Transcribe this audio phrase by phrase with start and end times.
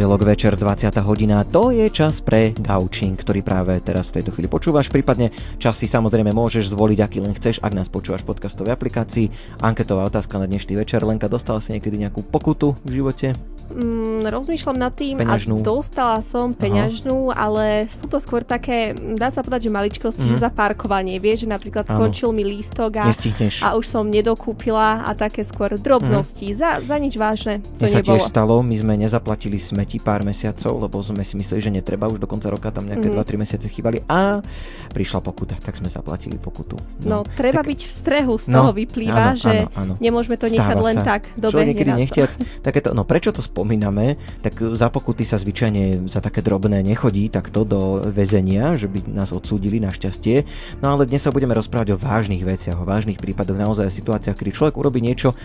[0.00, 0.96] pondelok večer 20.
[1.04, 4.88] hodina, to je čas pre gaučing, ktorý práve teraz v tejto chvíli počúvaš.
[4.88, 5.28] Prípadne
[5.60, 9.28] čas si samozrejme môžeš zvoliť, aký len chceš, ak nás počúvaš v podcastovej aplikácii.
[9.60, 11.04] Anketová otázka na dnešný večer.
[11.04, 13.36] Lenka, dostala si niekedy nejakú pokutu v živote?
[13.70, 15.56] Mm, rozmýšľam nad tým Peňažnú.
[15.56, 20.30] a dostala som peňažnú, ale sú to skôr také, dá sa povedať, že maličkosti, Mhm.
[20.30, 21.16] že za parkovanie.
[21.16, 21.94] Vieš, že napríklad Áno.
[21.96, 23.62] skončil mi lístok a, Nestihneš.
[23.62, 26.50] a už som nedokúpila a také skôr drobnosti.
[26.50, 28.10] Za, za nič vážne to Mne sa nebolo.
[28.10, 32.18] tiež stalo, my sme nezaplatili smeti pár mesiacov, lebo sme si mysleli, že netreba, už
[32.18, 33.14] do konca roka tam nejaké Mhm.
[33.14, 34.42] 2-3 mesiace chýbali a
[34.88, 36.74] prišla pokuta, tak sme zaplatili pokutu.
[37.00, 39.94] No, treba byť v strehu, z No, toho vyplýva, áno, že áno, áno.
[39.96, 41.04] nemôžeme to nechať Stáva len sa.
[41.06, 42.30] tak, Človek dobehne niekedy nechtiac,
[42.60, 47.68] takéto, no prečo to spomíname, tak za pokuty sa zvyčajne za také drobné nechodí takto
[47.68, 50.48] do väzenia, že by nás odsúdili našťastie.
[50.80, 54.32] No ale dnes sa budeme rozprávať o vážnych veciach, o vážnych prípadoch, naozaj o situáciách,
[54.32, 55.36] kedy človek urobí niečo,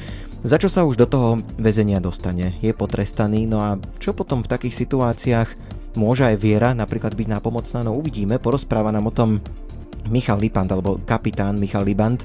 [0.47, 4.51] za čo sa už do toho väzenia dostane, je potrestaný, no a čo potom v
[4.55, 5.49] takých situáciách
[5.99, 9.43] môže aj viera napríklad byť nápomocná, no uvidíme, porozpráva nám o tom
[10.07, 12.21] Michal Lipant, alebo kapitán Michal Libant,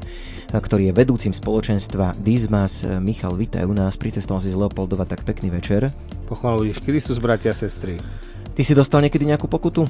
[0.51, 2.85] ktorý je vedúcim spoločenstva Dismas.
[3.01, 5.89] Michal, vítaj u nás, pricestoval si z Leopoldova, tak pekný večer.
[6.29, 7.99] Pochvalu Ježiš Kristus, bratia a sestry.
[8.51, 9.87] Ty si dostal niekedy nejakú pokutu?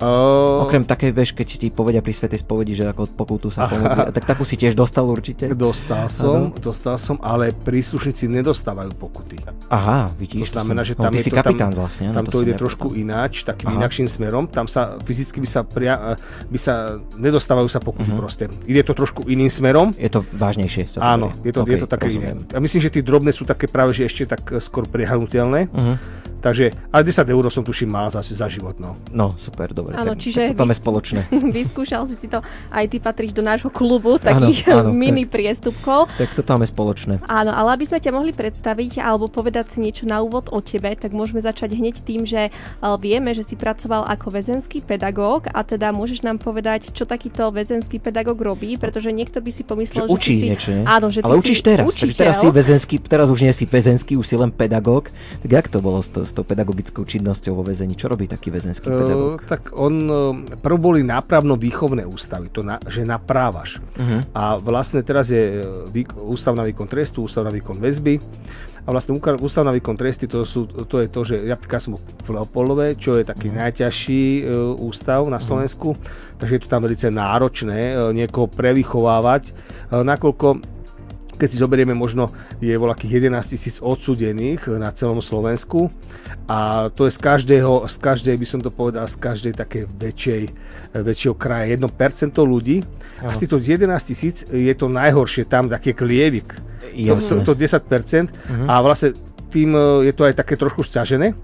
[0.00, 4.10] O, Okrem také, vieš, keď ti povedia pri Svetej spovedi, že ako pokutu sa pomôže,
[4.10, 5.52] tak takú si tiež dostal určite?
[5.52, 9.36] Dostal som, dostal som, ale príslušníci nedostávajú pokuty.
[9.68, 10.50] Aha, vidíš.
[10.50, 12.08] To znamená, že tam no, je si to- kapitán vlastne.
[12.08, 12.62] áno, Tam to, som ide nepovedal.
[12.62, 13.76] trošku ináč, takým Aha.
[13.76, 14.44] inakším smerom.
[14.46, 16.74] Tam sa fyzicky by sa, pria, by sa
[17.14, 18.16] nedostávajú sa pokuty Mhm.
[18.16, 18.44] proste.
[18.64, 19.92] Ide to trošku iným smerom.
[19.94, 20.88] Je to vážnejšie.
[20.90, 22.40] Sa Áno, je to, OK, je to také rozumiem.
[22.40, 22.48] iné.
[22.48, 25.68] Ja myslím, že tie drobné sú také práve, že ešte tak eh, skôr prehľadnutelné.
[25.68, 25.94] Mhm.
[26.40, 28.96] Takže, ale 10 eur som tuším mal za, za život, no.
[29.12, 29.89] No, super, dobre.
[29.94, 31.20] Áno, tak, čiže tak to máme vy- spoločné.
[31.60, 32.38] Vyskúšal si si to,
[32.70, 36.08] aj ty patríš do nášho klubu Áno, takých áno, mini priestupkov.
[36.14, 37.22] tak toto máme spoločné.
[37.26, 40.92] Áno, ale aby sme ťa mohli predstaviť alebo povedať si niečo na úvod o tebe,
[40.94, 45.60] tak môžeme začať hneď tým, že eh, vieme, že si pracoval ako väzenský pedagóg a
[45.62, 50.04] teda môžeš nám povedať, čo takýto väzenský pedagóg robí, pretože niekto by si Že pomyslel,
[50.06, 50.46] že, učí ty si...
[50.50, 50.84] niečo, nie?
[50.86, 52.58] Áno, že ty Ale si učíš teraz, takže teraz si učiteľ.
[52.58, 55.10] väzenský, teraz už nie si väzenský, už si len pedagóg.
[55.40, 57.94] Tak jak to bolo s, to, s tou pedagogickou činnosťou vo väzení?
[57.94, 59.40] Čo robí taký väzenský pedagóg?
[59.40, 63.80] Uh, tak on, uh, prv boli nápravno-výchovné ústavy, to na, že naprávaš.
[63.96, 64.20] Uh-huh.
[64.36, 68.20] A vlastne teraz je uh, výk- ústav na výkon trestu, ústav na výkon väzby.
[68.84, 72.28] A vlastne ústav na výkon tresty, to, sú, to je to, že napríklad som v
[72.32, 75.96] Leopoldove, čo je taký najťažší uh, ústav na Slovensku,
[76.36, 77.80] takže je to tam veľmi náročné
[78.12, 79.52] niekoho prevychovávať,
[79.92, 80.79] nakoľko
[81.40, 82.28] keď si zoberieme, možno
[82.60, 85.88] je voľakých 11 tisíc odsudených na celom Slovensku.
[86.44, 90.52] A to je z každého, z každej, by som to povedal, z každej také väčšej,
[91.00, 91.72] väčšieho kraja.
[91.80, 91.88] 1%
[92.44, 92.84] ľudí.
[93.24, 96.52] A z týchto 11 tisíc je to najhoršie tam taký klievik,
[96.92, 98.32] to, to, to 10%
[98.66, 99.14] a vlastne
[99.52, 101.36] tým e, je to aj také trošku sťažené,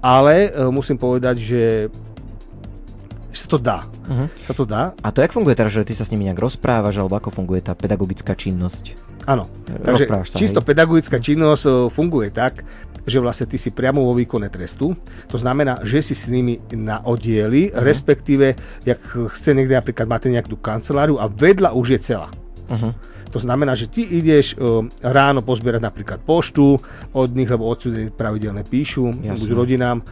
[0.00, 1.62] ale musím povedať, že
[3.30, 3.78] že sa to dá.
[4.06, 4.26] Mhm.
[4.42, 6.96] Sa to dá, A to jak funguje teraz, že ty sa s nimi nejak rozprávaš,
[6.96, 8.98] alebo ako funguje tá pedagogická činnosť?
[9.24, 9.46] Áno.
[9.80, 10.66] Rozprávaš Takže sa, čisto hej?
[10.66, 12.64] pedagogická činnosť e, funguje tak,
[13.02, 14.92] že vlastne ty si priamo vo výkone trestu.
[15.26, 17.80] To znamená, že si s nimi na oddieli, Mhm.
[17.80, 18.46] respektíve,
[18.82, 22.28] jak chce niekde napríklad máte nejakú kanceláriu a vedľa už je celá.
[22.66, 22.94] Uh-huh.
[23.30, 24.56] To znamená, že ty ideš e,
[25.00, 26.78] ráno pozbierať napríklad poštu
[27.12, 29.36] od nich, lebo odsudení pravidelne píšu, Jasné.
[29.36, 30.02] buď rodinám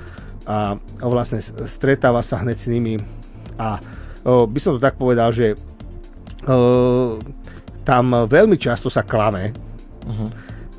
[0.48, 2.96] a, vlastne stretáva sa hneď s nimi
[3.60, 3.76] a
[4.24, 5.52] by som to tak povedal, že
[7.84, 9.52] tam veľmi často sa klame
[10.08, 10.32] Uh-huh.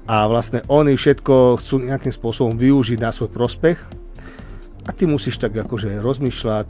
[0.09, 3.77] a vlastne oni všetko chcú nejakým spôsobom využiť na svoj prospech
[4.81, 6.67] a ty musíš tak akože rozmýšľať,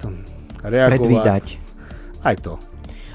[0.67, 0.99] reagovať.
[0.99, 1.45] Predvídať.
[2.19, 2.59] Aj to.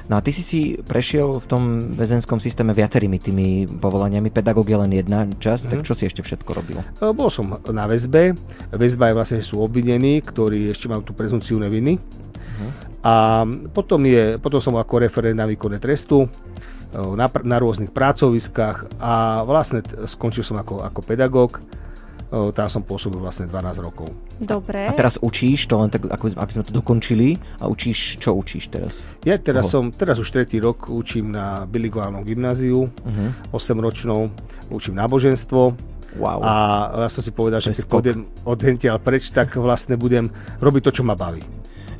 [0.05, 4.29] No a ty si si prešiel v tom väzenskom systéme viacerými tými povolaniami.
[4.29, 5.87] Pedagóg je len jedna časť, tak Mhm.
[5.89, 6.77] čo si ešte všetko robil?
[6.77, 8.37] E, Bol som na väzbe.
[8.71, 11.97] Väzba je vlastne, že sú obvinení, ktorí ešte majú tú prezumciu neviny.
[13.05, 16.29] A potom, je, potom som ako referent na výkone trestu e,
[16.97, 19.13] na, na rôznych pracoviskách a
[19.43, 21.61] vlastne skončil som ako, ako pedagóg.
[22.51, 24.11] Tam som pôsobil vlastne 12 rokov.
[24.37, 24.85] Dobre.
[24.85, 27.39] A teraz učíš to len tak, ako, aby sme to dokončili.
[27.59, 29.07] A učíš, čo učíš teraz?
[29.23, 29.73] Ja teraz Oho.
[29.73, 33.31] som, teraz už tretí rok učím na bilingválnom gymnáziu, Uh-huh.
[33.53, 34.35] 8-ročnou,
[34.69, 35.79] učím náboženstvo
[36.15, 36.39] Wow.
[36.41, 36.53] a
[36.97, 41.03] ja som si povedal, že keď pôjdem odhentiaľ preč, tak vlastne budem robiť to, čo
[41.03, 41.43] ma baví.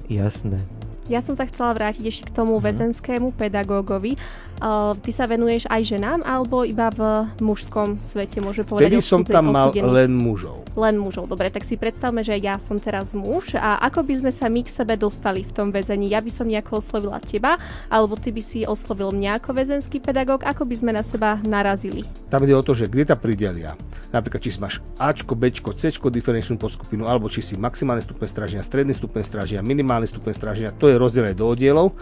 [0.07, 0.63] Jasné.
[1.05, 2.63] Ja som sa chcela vrátiť ešte k tomu Mhm.
[2.65, 4.17] väzenskému pedagógovi.
[4.63, 8.87] Uh, ty sa venuješ aj ženám alebo iba v mužskom svete, môže povedať?
[8.87, 10.63] Vtedy som tam mal len mužov.
[10.79, 14.31] Len mužov, dobre, tak si predstavme, že ja som teraz muž a ako by sme
[14.31, 16.07] sa my k sebe dostali v tom väzení?
[16.11, 17.59] Ja by som nejako oslovila teba,
[17.91, 22.07] alebo ty by si oslovil mňa ako väzenský pedagóg, ako by sme na seba narazili?
[22.31, 23.79] Tam ide o to, že kde ta pridelia.
[24.11, 28.63] Napríklad, či si máš Ačko, Bčko, Cčko diferenčnú podskupinu, alebo či si maximálny stupeň stráženia,
[28.67, 31.95] stredný stupeň stráženia, minimálny stupeň stráženia, to je rozdelené do oddielov.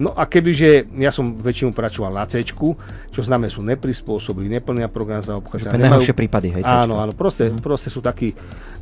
[0.00, 5.20] No a kebyže ja som väčšinu pracoval na C, čo znamená sú neprispôsobili, neplnia program
[5.20, 5.76] za obchádzania.
[5.76, 6.00] Nemajú...
[6.00, 7.60] Najhoršie prípady, hej, Áno, áno, proste, mm.
[7.60, 8.32] proste sú takí,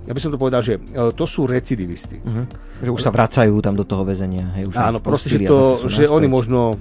[0.06, 2.22] ja by som to povedal, že e, to sú recidivisti.
[2.22, 2.46] Mm-hmm.
[2.86, 4.54] Že už sa vracajú tam do toho väzenia.
[4.54, 6.78] Hej, už áno, proste, že, to, že oni možno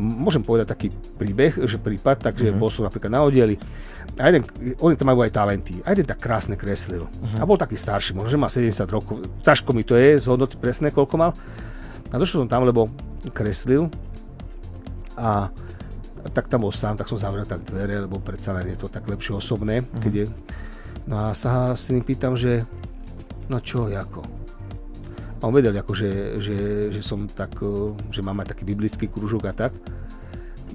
[0.00, 2.60] môžem povedať taký príbeh, že prípad, takže mm-hmm.
[2.60, 3.58] bol som napríklad na oddieli
[4.18, 4.42] a jeden,
[4.80, 5.78] oni tam majú aj talenty.
[5.86, 7.06] A jeden tak krásne kreslil.
[7.06, 7.38] Uh-huh.
[7.38, 9.14] A bol taký starší, možno, že má 70 rokov.
[9.40, 11.32] Ťažko mi to je zhodnotiť presne, koľko mal.
[12.10, 12.90] A došiel som tam, lebo
[13.30, 13.86] kreslil
[15.14, 15.52] a
[16.34, 19.36] tak tam bol sám, tak som zavrel tak dvere, lebo predsa je to tak lepšie
[19.36, 20.00] osobné, uh-huh.
[20.02, 20.26] keď je.
[21.08, 22.66] No a sa s ním pýtam, že
[23.48, 24.20] no čo, ako?
[25.40, 26.56] A on vedel, ako, že, že,
[26.92, 27.64] že som tak,
[28.12, 29.72] že mám aj taký biblický kružok a tak.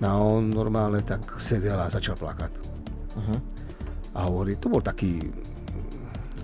[0.01, 2.51] No a on normálne tak sedel a začal plakať.
[3.15, 3.39] Uh-huh.
[4.17, 5.21] A hovorí, to bol taký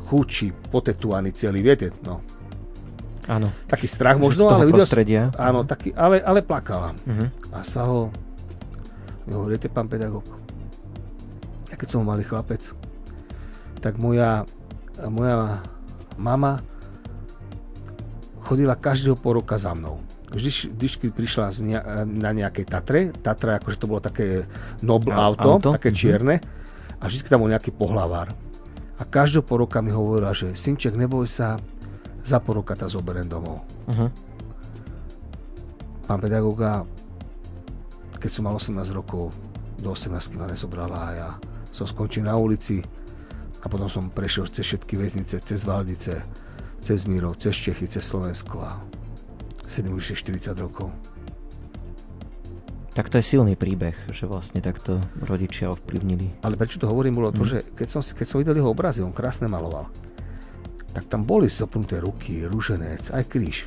[0.06, 2.22] chučí, potetuaný celý, viete, no,
[3.32, 3.48] Áno.
[3.72, 5.32] Taký strach možno, ale videl prostredia.
[5.40, 6.92] Áno, taký, ale, ale plakala.
[7.08, 7.32] Uh-huh.
[7.56, 8.12] A sa ho,
[9.24, 10.28] mi hovoríte, pán pedagóg,
[11.72, 12.76] ja keď som malý chlapec,
[13.80, 14.44] tak moja,
[15.08, 15.64] moja
[16.20, 16.60] mama
[18.44, 20.04] chodila každého po roka za mnou.
[20.32, 24.44] Vždy, vždy prišla z ne, na nejakej Tatre, Tatra akože to bolo také
[24.84, 25.96] nobl auto, auto, také mhm.
[25.96, 27.00] čierne, uh-huh.
[27.00, 28.36] a vždy tam bol nejaký pohlavár.
[29.00, 31.58] A každého po roka mi hovorila, že synček, neboj sa,
[32.22, 33.66] za pol roka ťa zoberiem domov.
[33.90, 34.10] Uh-huh.
[36.06, 36.86] Pán pedagóga,
[38.22, 39.34] keď som mal 18 rokov,
[39.82, 41.30] do 18 ma nezobrala a ja
[41.74, 42.86] som skončil na ulici
[43.62, 46.22] a potom som prešiel cez všetky väznice, cez Valdice,
[46.82, 48.78] cez Mírov, cez Čechy, cez Slovensko a
[49.66, 50.94] sedím už 40 rokov.
[52.92, 56.44] Tak to je silný príbeh, že vlastne takto rodičia ovplyvnili.
[56.44, 57.50] Ale prečo to hovorím, bolo to, mm.
[57.50, 59.88] že keď som, keď som videl jeho obrazy, on krásne maloval
[60.92, 63.58] tak tam boli zopnuté ruky, ruženec, aj kríž.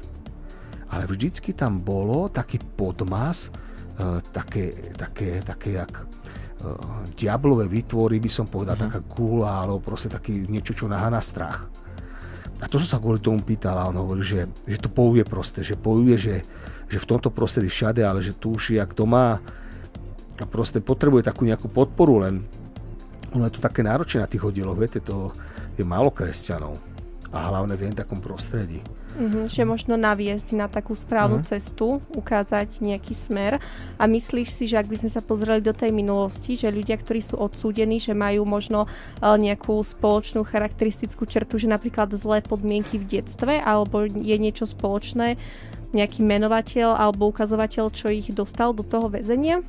[0.92, 3.48] Ale vždycky tam bolo taký podmas,
[3.96, 6.04] e, také, také, také jak e,
[7.16, 8.92] diablové výtvory, by som povedal, uh-huh.
[8.92, 11.66] taká kúla, alebo proste taký niečo, čo nahána strach.
[12.62, 15.64] A to som sa kvôli tomu pýtal a on hovorí, že, že to povie proste,
[15.64, 16.46] že povie, že,
[16.86, 19.42] že v tomto prostredí všade, ale že tu už jak to má
[20.38, 22.46] a proste potrebuje takú nejakú podporu, len
[23.34, 25.34] ono je to také náročné na tých oddieloch, viete, to
[25.74, 26.93] je málo kresťanov
[27.34, 28.78] a hlavne v takom prostredí.
[29.14, 31.50] Mm-hmm, že možno naviesť na takú správnu mm-hmm.
[31.50, 33.58] cestu, ukázať nejaký smer.
[33.98, 37.22] A myslíš si, že ak by sme sa pozreli do tej minulosti, že ľudia, ktorí
[37.22, 43.18] sú odsúdení, že majú možno uh, nejakú spoločnú charakteristickú čertu, že napríklad zlé podmienky v
[43.18, 45.38] detstve, alebo je niečo spoločné,
[45.94, 49.62] nejaký menovateľ alebo ukazovateľ, čo ich dostal do toho väzenia?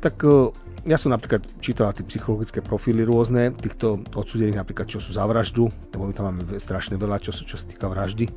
[0.00, 0.48] Tak uh,
[0.86, 5.66] ja som napríklad čítal tie psychologické profily rôzne, týchto odsudených napríklad, čo sú za vraždu,
[5.90, 8.30] lebo my tam máme strašne veľa, čo, čo sa týka vraždy.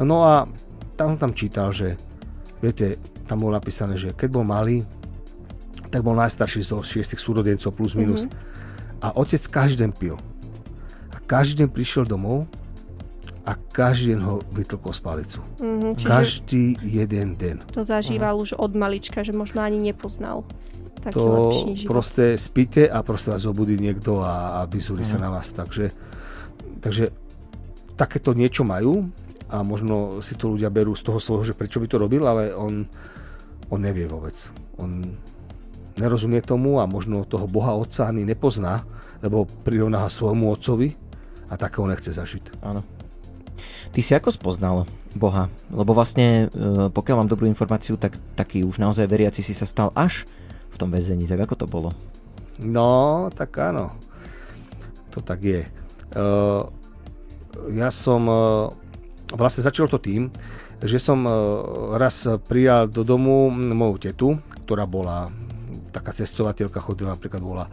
[0.00, 0.48] No a
[0.96, 2.00] tam tam čítal, že
[2.64, 2.96] viete,
[3.28, 4.88] tam bolo napísané, že keď bol malý,
[5.92, 8.24] tak bol najstarší zo šiestich súrodencov plus minus.
[8.24, 9.04] Mm-hmm.
[9.04, 10.16] A otec každý deň pil.
[11.12, 12.48] A každý deň prišiel domov
[13.44, 15.40] a každý deň ho vytlkol z palicu.
[15.60, 17.76] Mm-hmm, každý jeden deň.
[17.76, 18.56] To zažíval uh-huh.
[18.56, 20.48] už od malička, že možno ani nepoznal
[21.02, 21.26] taký to
[21.84, 25.10] proste spíte a proste vás obudí niekto a, a vyzúri mm.
[25.10, 25.50] sa na vás.
[25.50, 25.90] Takže,
[26.78, 27.10] takže
[27.98, 29.10] takéto niečo majú
[29.52, 32.54] a možno si to ľudia berú z toho svojho, že prečo by to robil, ale
[32.54, 32.86] on,
[33.68, 34.34] on nevie vôbec.
[34.80, 35.02] On
[36.00, 38.86] nerozumie tomu a možno toho Boha Otca ani nepozná,
[39.20, 40.96] lebo prirovná svojmu Otcovi
[41.52, 42.64] a takého nechce zažiť.
[42.64, 42.80] Áno.
[43.92, 45.52] Ty si ako spoznal Boha?
[45.68, 49.92] Lebo vlastne, e, pokiaľ mám dobrú informáciu, tak taký už naozaj veriaci si sa stal
[49.92, 50.24] až
[50.72, 51.28] v tom väzení.
[51.28, 51.90] Tak ako to bolo?
[52.60, 53.92] No, tak áno.
[55.12, 55.62] To tak je.
[56.16, 56.68] Uh,
[57.76, 58.24] ja som...
[58.26, 58.72] Uh,
[59.32, 60.28] vlastne začalo to tým,
[60.84, 64.28] že som uh, raz prijal do domu moju tetu,
[64.64, 65.32] ktorá bola
[65.92, 67.66] taká cestovateľka, chodila napríklad bola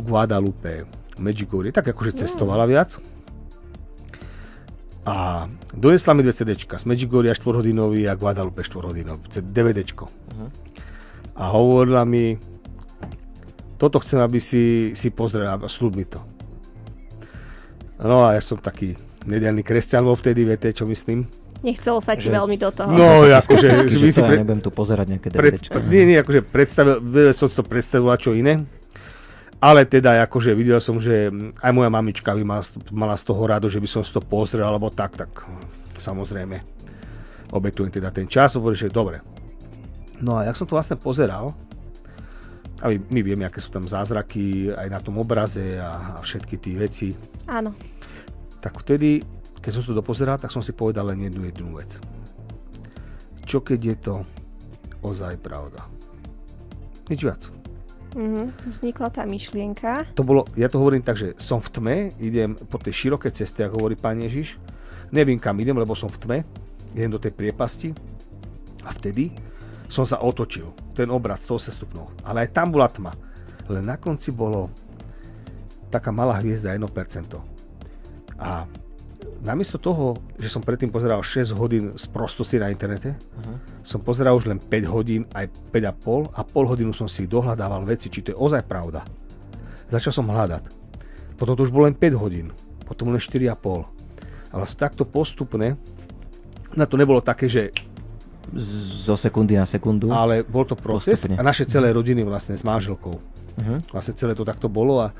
[0.00, 0.88] v Guadalupe,
[1.20, 2.96] Medjugorje, tak akože cestovala viac.
[5.04, 10.04] A donesla mi dve CDčka, z Medjugorja 4 hodinový a Guadalupe 4 hodinový, DVDčko.
[10.08, 10.69] Uh-huh
[11.40, 12.36] a hovorila mi,
[13.80, 16.20] toto chcem, aby si, si pozrel a slúb mi to.
[17.96, 18.92] No a ja som taký
[19.24, 21.24] nedelný kresťan vo vtedy, viete, čo myslím.
[21.60, 22.88] Nechcelo sa ti Že- veľmi do toho.
[22.92, 25.56] No, akože, Že že si to ja pre, nebudem tu pozerať nejaké pred,
[25.88, 27.00] nie, nie, akože predstavil,
[27.32, 28.64] som si to predstavila čo iné,
[29.60, 31.28] ale teda akože videl som, že
[31.60, 34.64] aj moja mamička by mala, mala z toho rado, že by som si to pozrel,
[34.64, 35.28] alebo tak, tak
[36.00, 36.80] samozrejme
[37.52, 39.20] obetujem teda ten čas, hovorím, že dobre.
[40.20, 41.56] No a jak som to vlastne pozeral,
[42.80, 46.56] a my, my vieme, aké sú tam zázraky aj na tom obraze a, a všetky
[46.56, 47.08] tie veci,
[47.44, 47.76] Áno.
[48.64, 49.20] tak vtedy,
[49.60, 52.00] keď som to dopozeral, tak som si povedal len jednu jedinú vec.
[53.44, 54.14] Čo keď je to
[55.04, 55.84] ozaj pravda?
[57.12, 57.42] Nič viac.
[58.16, 58.72] Mhm.
[58.72, 60.08] Vznikla tá myšlienka.
[60.18, 63.60] To bolo, ja to hovorím tak, že som v tme, idem po tej širokej ceste,
[63.62, 64.58] ako hovorí pán Ježiš,
[65.14, 66.38] neviem kam idem, lebo som v tme,
[66.96, 67.94] idem do tej priepasti
[68.82, 69.30] a vtedy
[69.90, 70.70] som sa otočil.
[70.94, 72.22] Ten obrad 108 stupňov.
[72.22, 73.12] Ale aj tam bola tma.
[73.66, 74.70] Len na konci bolo
[75.90, 76.86] taká malá hviezda 1%.
[78.38, 78.64] A
[79.42, 83.56] namiesto toho, že som predtým pozeral 6 hodín z prostosti na internete, uh-huh.
[83.82, 88.08] som pozeral už len 5 hodín, aj 5,5 a pol hodinu som si dohľadával veci,
[88.08, 89.02] či to je ozaj pravda.
[89.90, 90.70] Začal som hľadať.
[91.34, 92.54] Potom to už bolo len 5 hodín,
[92.86, 93.50] potom len 4,5.
[94.50, 95.74] A vlastne takto postupne,
[96.78, 97.74] na to nebolo také, že
[98.54, 100.10] Zo sekundy na sekundu.
[100.10, 101.38] ale bol to proces Postupne.
[101.38, 103.14] a naše celé rodiny vlastne s manželkou.
[103.60, 103.94] Mhm.
[103.94, 105.14] Vlastne celé to takto bolo a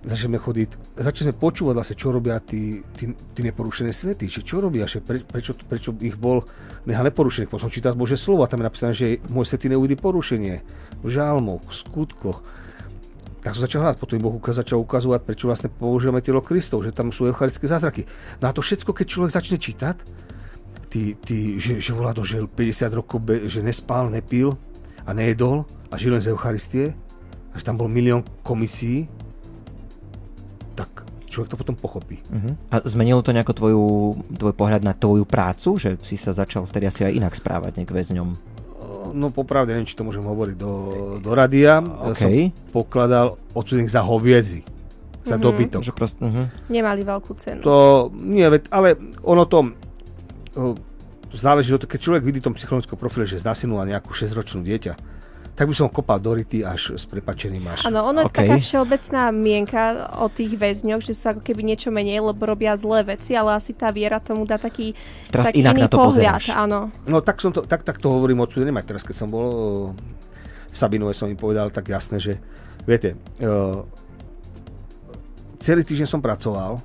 [0.00, 4.40] začali sme chodiť, začali sme počúvať vlastne, čo robia tí, tí, tí neporušené svety, že
[4.40, 6.40] čo robia, že pre, prečo, prečo ich bol
[6.88, 7.52] nechal neporušených.
[7.52, 10.64] Potom čítal Bože slovo a tam je napísané, že môj svetý neuvidí porušenie
[11.04, 12.40] v žalmoch, v skutkoch.
[13.40, 16.92] Tak som začal hľadať, potom im Boh začal ukazovať, prečo vlastne používame telo Kristov, že
[16.92, 18.02] tam sú eucharistické zázraky.
[18.40, 19.96] No a to všetko, keď človek začne čítať,
[20.88, 24.58] tí, tí, že, že volá to, že 50 rokov, be, že nespal, nepil
[25.06, 26.94] a nejedol a žil len z Eucharistie,
[27.50, 29.10] a že tam bol milión komisí,
[30.78, 32.22] tak človek to potom pochopí.
[32.30, 32.54] Uh-huh.
[32.70, 33.82] A zmenilo to nejako tvoju,
[34.34, 35.78] tvoj pohľad na tvoju prácu?
[35.78, 38.28] Že si sa začal vtedy asi aj inak správať nejak väzňom?
[39.10, 40.72] No popravde, neviem, či to môžem hovoriť do,
[41.18, 41.82] do radia.
[41.82, 42.54] Ja som OK.
[42.70, 44.62] pokladal odsudených za hoviedzi,
[45.26, 45.42] za Mhm.
[45.42, 45.82] dobytok.
[45.82, 46.46] Že prost, uh-huh.
[46.70, 47.66] Nemali veľkú cenu.
[47.66, 48.88] To nie, ale
[49.26, 49.74] ono to
[51.30, 54.94] záleží od toho, keď človek vidí v tom psychologickom profile, že znasilnula nejakú 6-ročnú dieťa,
[55.54, 57.84] tak by som kopal do ryty až s prepačením až.
[57.84, 58.38] Áno, ono je OK.
[58.40, 63.04] taká všeobecná mienka o tých väzňoch, že sú ako keby niečo menej, lebo robia zlé
[63.04, 64.96] veci, ale asi tá viera tomu dá taký,
[65.28, 66.08] Teraz taký inak iný na to pohľad.
[66.16, 66.44] pozeráš.
[66.56, 66.88] Áno.
[67.04, 69.48] No tak, som to, tak, tak to hovorím odsudeným aj teraz, keď som bol
[70.70, 72.40] v Sabinove, som im povedal tak jasne, že
[72.88, 73.84] viete, uh,
[75.60, 76.80] celý týždeň som pracoval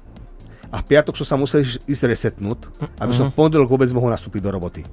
[0.75, 2.67] a v piatok som sa musel ísť- resetnúť,
[3.00, 4.84] aby som v pondelok vôbec mohol nastúpiť do roboty.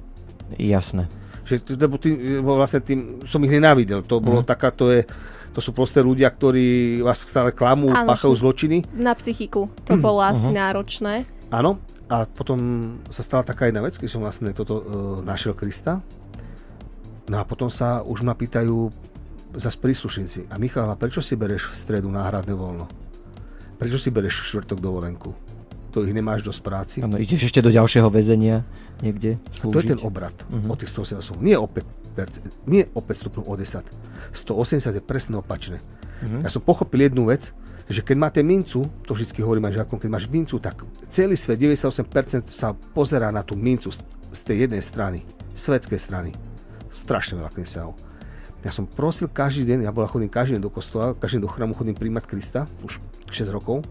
[0.55, 1.11] Jasné.
[1.43, 3.99] Že, lebo tým, lebo vlastne tým som ich nenávidel.
[4.07, 5.03] To bolo taká, to je,
[5.51, 8.87] to sú proste ľudia, ktorí vás stále klamú, Áno, páchajú zločiny.
[8.95, 11.27] Na psychiku to bolo asi náročné.
[11.51, 11.83] Áno.
[12.07, 12.59] A potom
[13.09, 14.83] sa stala taká jedna vec, keď som vlastne toto uh,
[15.25, 15.99] našiel Krista.
[17.27, 18.91] No a potom sa už ma pýtajú
[19.55, 20.47] zase príslušníci.
[20.51, 22.85] A Michala, prečo si bereš v stredu náhradné voľno?
[23.79, 25.31] Prečo si bereš štvrtok dovolenku?
[25.93, 26.97] To ich nemáš dosť práci?
[27.05, 28.65] Áno, ideš ešte do ďalšieho väzenia
[29.05, 29.89] niekde To je slúžiť.
[29.93, 30.73] ten obrad uh-huh.
[30.73, 31.45] od tých 180 stupňov.
[31.45, 33.85] Nie o 5, nie o 5 stupňov, o 10.
[34.33, 35.77] 180 je presne opačné.
[35.77, 36.41] Uh-huh.
[36.41, 37.53] Ja som pochopil jednu vec,
[37.85, 40.81] že keď máte mincu, to vždy hovorím aj žiakom, keď máš mincu, tak
[41.11, 45.19] celý svet, 98% sa pozerá na tú mincu z, z tej jednej strany,
[45.53, 46.31] svetskej strany.
[46.89, 47.93] Strašne veľa kresťanov.
[48.63, 51.51] Ja som prosil každý deň, ja bola chodím každý deň do kostola, každý deň do
[51.51, 53.83] chramu chodím príjmať Krista, už 6 rokov.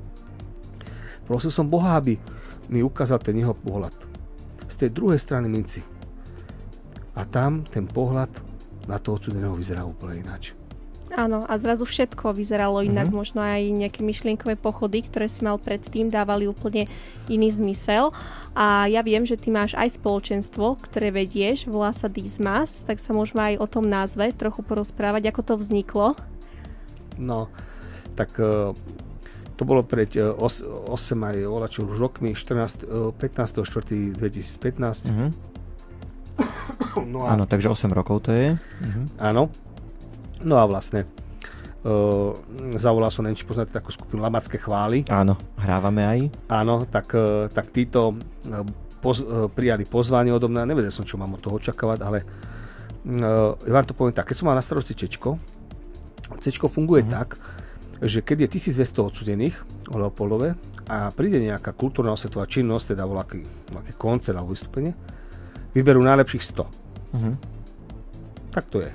[1.33, 2.21] Prosil som Boha, aby
[2.69, 3.97] mi ukázal ten jeho pohľad
[4.69, 5.81] z tej druhej strany minci.
[7.17, 8.29] A tam ten pohľad
[8.85, 10.53] na toho odsudeného vyzerá úplne ináč.
[11.09, 13.17] Áno, a zrazu všetko vyzeralo inak, Mhm.
[13.17, 16.85] možno aj nejaké myšlienkové pochody, ktoré si mal predtým, dávali úplne
[17.33, 18.13] iný zmysel.
[18.53, 23.17] A ja viem, že ty máš aj spoločenstvo, ktoré vedieš, volá sa Dismas, tak sa
[23.17, 26.13] môžeme aj o tom názve trochu porozprávať, ako to vzniklo.
[27.17, 27.49] No,
[28.21, 28.77] tak e,
[29.57, 33.63] to bolo pred e, os, 8 aj olačo už rokmi, 14, e, 15.
[33.65, 34.17] 4.
[34.17, 35.09] 2015.
[35.09, 35.31] Uh-huh.
[37.07, 38.57] No a, Áno, takže 8 rokov to je.
[38.57, 39.05] Uh-huh.
[39.21, 39.53] áno.
[40.43, 41.07] No a vlastne
[41.87, 42.35] uh,
[42.79, 45.07] zavolal som, neviem, či poznáte takú skupinu Lamacké chvály.
[45.11, 46.19] Áno, hrávame aj.
[46.51, 48.63] Áno, tak, e, tak títo e,
[49.03, 53.55] poz, e, prijali pozvanie odo mňa, nevedel som, čo mám od toho očakávať, ale uh,
[53.67, 55.37] ja vám to poviem tak, keď som mal na starosti Čečko,
[56.39, 57.19] Čečko funguje mm-hmm.
[57.19, 57.37] tak,
[58.03, 59.57] že keď je 1200 odsudených
[59.95, 60.59] o Leopoldove
[60.91, 64.99] a príde nejaká kultúrna osvetová činnosť, teda voľaký, voľaký koncert alebo vystúpenie,
[65.71, 66.67] vyberú najlepších 100.
[66.67, 67.35] Uh-huh.
[68.51, 68.91] Tak to je.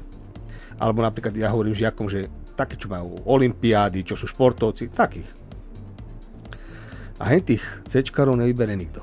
[0.75, 2.27] Alebo napríklad ja hovorím žiakom, že
[2.59, 5.29] takí, čo majú olimpiády, čo sú športovci, takých.
[7.17, 9.01] A hen tých C-čkarov nevybere nikto.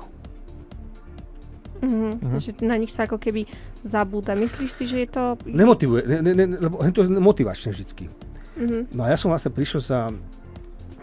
[1.83, 2.39] Mm-hmm.
[2.39, 3.43] Že na nich sa ako keby
[3.83, 4.37] zabúda.
[4.37, 5.23] Myslíš si, že je to...
[5.43, 8.07] Nemotivuje, ne, ne, ne, lebo to je motivačné vždycky.
[8.55, 8.81] Mm-hmm.
[8.95, 9.99] No a ja som vlastne prišiel za,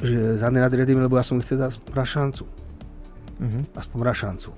[0.01, 2.45] že za nenadriadými, lebo ja som chcel dať aspoň šancu.
[3.43, 3.61] Mhm.
[3.75, 4.51] Aspoň raz šancu.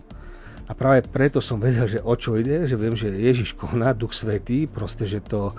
[0.64, 4.16] A práve preto som vedel, že o čo ide, že viem, že Ježiš koná, Duch
[4.16, 5.52] Svetý, proste, že to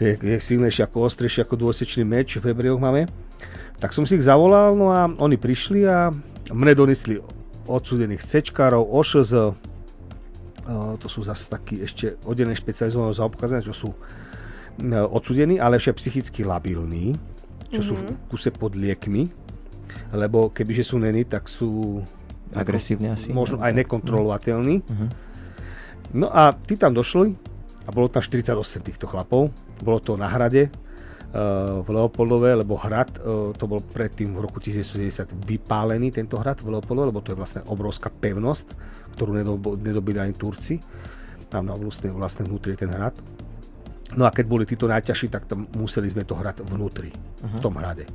[0.00, 3.04] je, je silnejšie ako ostrejšie ako dôsečný meč v Hebrejov máme.
[3.78, 6.08] Tak som si ich zavolal, no a oni prišli a
[6.48, 7.20] mne donesli
[7.68, 9.52] odsudených cečkárov, OŠZ, e,
[10.96, 13.90] to sú zase takí ešte oddelenie špecializovaného zaobchádzania, čo sú
[15.08, 17.14] odsudení, ale však psychicky labilní,
[17.70, 19.30] čo sú v kuse pod liekmi,
[20.10, 22.02] lebo kebyže sú není, tak sú
[22.54, 23.34] Agresívne asi.
[23.34, 24.76] možno aj nekontrolovateľní.
[24.86, 25.06] Mhm.
[26.14, 27.34] No a tí tam došli
[27.84, 28.54] a bolo tam 48
[28.86, 29.50] týchto chlapov.
[29.82, 30.72] Bolo to na hrade eh,
[31.82, 36.78] v Leopoldove, lebo hrad, eh, to bol predtým v roku 1990 vypálený tento hrad v
[36.78, 38.66] Leopoldove, lebo to je vlastne obrovská pevnosť,
[39.18, 40.78] ktorú nedob- nedobili ani Turci.
[41.50, 43.14] Tam na vlastne, vlastne vnútri je ten hrad.
[44.14, 47.74] No a keď boli títo najťažší, tak tam museli sme to hrať vnútri, v tom
[47.74, 48.06] hrade.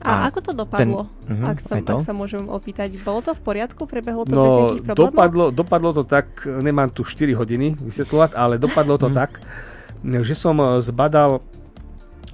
[0.00, 1.12] A, A ako to dopadlo?
[1.20, 1.92] ten- mhm, ak, sa, aj to?
[1.92, 2.88] ak sa môžem opýtať.
[2.98, 3.84] Bolo to v poriadku?
[3.84, 5.12] Prebehlo to bez No, nejakých problémov?
[5.12, 9.02] dopadlo, dopadlo to tak, nemám tu 4 hodiny vysvetľovať, ale dopadlo Mhm.
[9.02, 9.30] to tak,
[10.22, 11.44] že som eh, zbadal,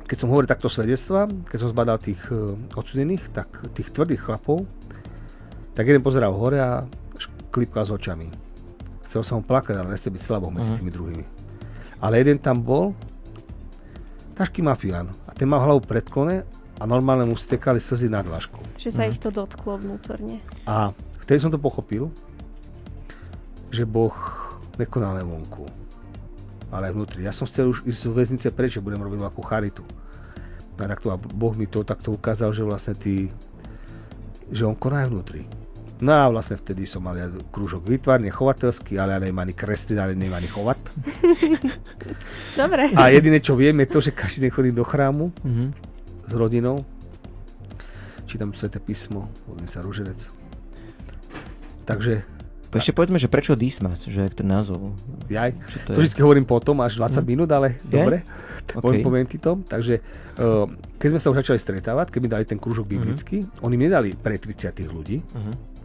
[0.07, 2.39] keď som hovoril takto svedectva, keď som zbadal tých eh,
[2.73, 4.63] odsudených, tak tých tvrdých chlapov,
[5.73, 6.87] tak jeden pozeral hore a
[7.51, 8.31] klipkal s očami.
[9.03, 10.79] Chcel som plakať, ale nechce byť slabo medzi Mhm.
[10.79, 11.25] tými druhými.
[12.01, 12.93] Ale jeden tam bol,
[14.37, 15.09] tašký mafián.
[15.25, 16.45] A ten mal hlavu predklone
[16.77, 18.61] a normálne mu stekali slzy nad dlažkou.
[18.77, 20.45] Že sa ich to dotklo vnútorne.
[20.69, 20.93] A
[21.25, 22.13] vtedy som to pochopil,
[23.73, 24.13] že Boh
[24.77, 25.65] nekonal len vonku,
[26.69, 27.25] ale aj vnútri.
[27.25, 29.83] Ja som chcel už ísť z väznice preč, že budem robiť veľkú charitu.
[30.77, 33.33] A, takto, a Boh mi to takto ukázal, že vlastne ty,
[34.53, 35.49] že on koná aj vnútri.
[35.97, 39.97] No a vlastne vtedy som mal ja krúžok výtvarne, chovateľský, ale ja neviem ani kresliť,
[39.97, 40.77] ale neviem ani chovať.
[42.61, 42.93] Dobre.
[42.93, 45.67] A jediné, čo viem, je to, že každý deň chodím do chrámu Mhm.
[46.23, 46.85] s rodinou,
[48.27, 50.29] čítam Sveté písmo, modlím sa ruženec.
[51.85, 52.27] Takže
[52.69, 54.93] Ešte povedzme, že prečo Dismas, že ten názov.
[55.27, 57.95] Jaj, Čo to, to vždy hovorím potom, až 20 minút, ale Je?
[57.95, 58.21] dobre,
[58.69, 58.83] OK.
[58.83, 59.57] poviem, poviem ti to.
[59.65, 60.05] Takže
[60.37, 60.69] uh,
[60.99, 64.13] keď sme sa už začali stretávať, keď mi dali ten krúžok biblický, oni mi nedali
[64.13, 65.76] pre 30 ľudí, Mhm.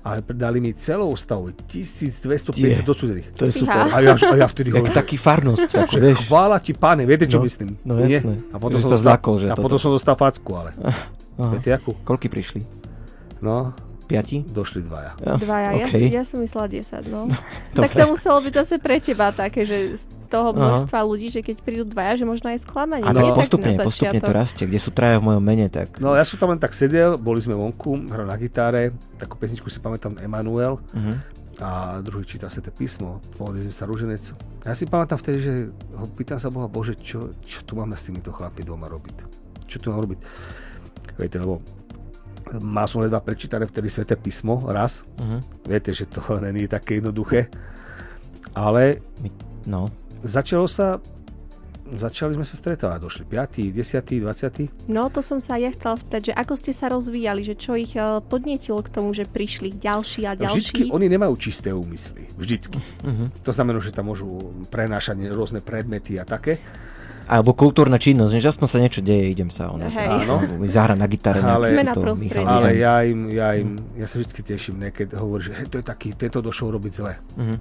[0.00, 2.82] Ale dali mi celou stavu 1250 Je.
[2.82, 3.26] odsudených.
[3.32, 3.86] To je super.
[3.86, 6.18] A ja, a ja vtedy hovorím, taký farnosť, ako že vieš.
[6.22, 7.76] chvála ti páne, viete čo No, myslím?
[7.80, 8.18] no Nie?
[8.18, 8.40] jasné.
[8.48, 9.64] A potom, Že som sa dostal, zľakol, že a toto.
[9.64, 11.50] potom som dostal facku, ale Aha.
[11.52, 11.92] viete akú?
[11.98, 12.60] Koľky prišli?
[13.38, 13.70] No,
[14.08, 14.40] Piati?
[14.42, 15.12] došli dvaja.
[15.18, 15.92] Ja, Dvaja, ja, OK.
[15.92, 17.28] som, ja som myslela 10, no.
[17.76, 21.56] tak to muselo byť zase pre teba také, že z toho množstva ľudí, že keď
[21.58, 23.00] prídu dvaja, že možno aj sklamanie.
[23.00, 23.20] A No.
[23.22, 24.64] tak postupne, na postupne to rastie.
[24.64, 25.96] Kde sú traja v mojom mene, tak...
[25.96, 29.66] No ja som tam len tak sedel, boli sme vonku, hral na gitáre, takú pesničku
[29.66, 31.14] si pamätám Emanuel, Mhm.
[31.58, 31.68] a
[31.98, 34.30] druhý čítal sa to písmo, modlím sa rúženec.
[34.62, 35.52] A ja si pamätám vtedy, že
[35.90, 39.16] ho pýtam sa Boha, Bože, čo, čo tu máme s týmito chlapmi doma robiť?
[39.64, 40.18] Čo tu mám robiť?
[41.14, 41.58] Viete, lebo
[42.56, 45.04] mal som ledva prečítané vtedy Sveté písmo raz.
[45.16, 45.38] Mhm.
[45.64, 47.48] Viete, že to není také jednoduché.
[48.52, 49.04] Ale
[49.64, 49.92] No.
[50.22, 50.96] začalo sa
[51.88, 54.88] začali sme sa stretávať, došli 5., 10., 20.
[54.88, 57.72] No, to som sa aj ja chcela spýtať, že ako ste sa rozvíjali, že čo
[57.74, 60.92] ich eh, podnietilo k tomu, že prišli ďalší a Vždycky ďalší.
[60.92, 62.28] oni nemajú čisté úmysly.
[62.34, 62.76] Vždycky.
[63.02, 63.40] Mhm.
[63.40, 64.28] To znamená, že tam môžu
[64.68, 66.60] prenášať rôzne predmety a také.
[67.28, 69.84] Alebo kultúrna činnosť, že aspoň sa niečo deje, idem sa ono.
[69.84, 70.08] Hej.
[70.24, 70.40] Áno.
[70.64, 71.44] Zahra na gitare.
[71.44, 71.76] Ale-.
[72.16, 75.76] Michal Ale ja im, ja im, ja sa vždy teším, ne, keď hovorí, že to
[75.76, 77.14] je taký, tento došiel robiť zle.
[77.36, 77.56] Mhm.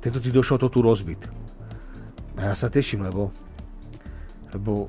[0.00, 1.20] Tento ti došiel to tu rozbiť.
[2.40, 3.28] A ja sa teším, lebo,
[4.50, 4.88] lebo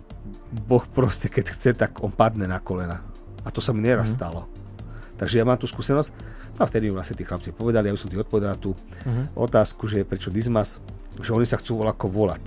[0.49, 3.03] Boh proste, keď chce, tak on padne na kolena.
[3.43, 4.15] A to sa mi neraz Mhm.
[4.15, 4.47] stalo.
[5.19, 6.09] Takže ja mám tú skúsenosť.
[6.53, 8.71] No a vtedy mi vlastne tí chlapci povedali, ja som ti odpovedal tú
[9.03, 9.35] Mhm.
[9.35, 10.79] otázku, že prečo Dismas,
[11.19, 12.43] že oni sa chcú volať ako volať.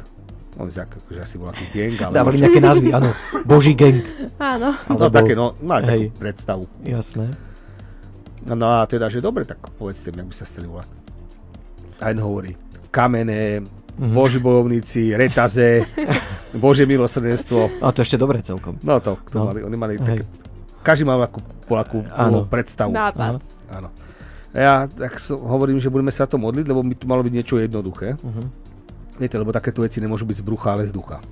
[0.57, 2.15] Oni sa ako, že asi volá gang, ale...
[2.15, 3.13] Dávali nejaké názvy, áno.
[3.45, 4.01] Boží gang.
[4.37, 4.73] Áno.
[4.73, 6.05] no alebo- také, no, mali takú Hej.
[6.17, 6.65] predstavu.
[6.81, 7.27] Jasné.
[8.43, 10.89] No, no a teda, že dobre, tak povedzte mi, ak by sa chceli volať.
[11.99, 12.53] A jeden hovorí,
[12.89, 13.65] kamene,
[13.97, 14.13] Mhm.
[14.13, 15.85] boží bojovníci, retaze,
[16.55, 17.81] božie milosrdenstvo.
[17.81, 18.77] A to ešte dobre celkom.
[18.81, 19.49] No to, to No.
[19.49, 20.05] mali, oni mali Hej.
[20.05, 20.23] také,
[20.83, 21.41] každý mal akú,
[21.71, 22.45] akú Áno.
[22.45, 22.93] predstavu.
[22.93, 23.41] Nápad.
[23.69, 23.89] Áno.
[24.53, 27.33] A ja tak som, hovorím, že budeme sa to modliť, lebo by tu malo byť
[27.35, 28.17] niečo jednoduché.
[28.17, 28.66] Mhm.
[29.17, 31.25] Viete, lebo takéto veci nemôžu byť z brucha, ale z ducha.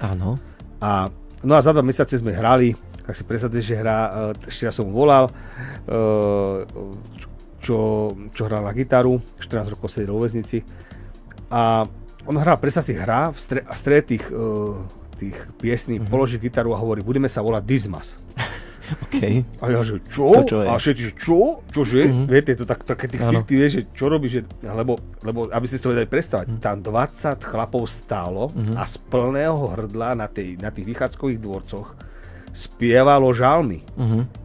[0.00, 0.40] Áno.
[0.80, 1.12] A,
[1.44, 2.72] no a za dva mesiace sme hrali,
[3.02, 5.32] tak si predstavte, že hrá, e, ešte raz som volal, e,
[7.62, 7.78] čo,
[8.34, 10.64] čo hral na gitaru, 14 rokov sedel vo väznici.
[11.52, 11.86] A
[12.26, 14.42] on hral, predstav si, hrá v, stre, strede tých, e,
[15.18, 16.10] tých piesní, mm-hmm.
[16.10, 18.18] položí gitaru a hovorí, budeme sa volať Dismas.
[19.02, 19.42] Okay.
[19.58, 20.28] A ja, že čo?
[20.30, 20.66] To čo je?
[20.66, 21.38] A všetci, čo?
[21.66, 22.02] Čože?
[22.04, 22.24] Mhm.
[22.26, 25.76] Viete, to tak, také tých ty vieš, že čo robíš, že, lebo, lebo aby ste
[25.76, 26.58] si to vedeli predstavať, Mhm.
[26.58, 31.88] tam 20 chlapov stálo a z plného hrdla na, tej, na tých vychádzkových dvorcoch
[32.50, 33.80] spievalo žalmy.
[33.94, 34.44] Mhm.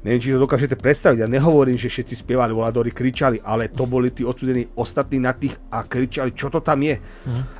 [0.00, 1.18] Neviem, či to dokážete predstaviť.
[1.18, 5.58] Ja nehovorím, že všetci spievali, voladori kričali, ale to boli tí odsudení ostatní na tých
[5.66, 6.94] a kričali, čo to tam je.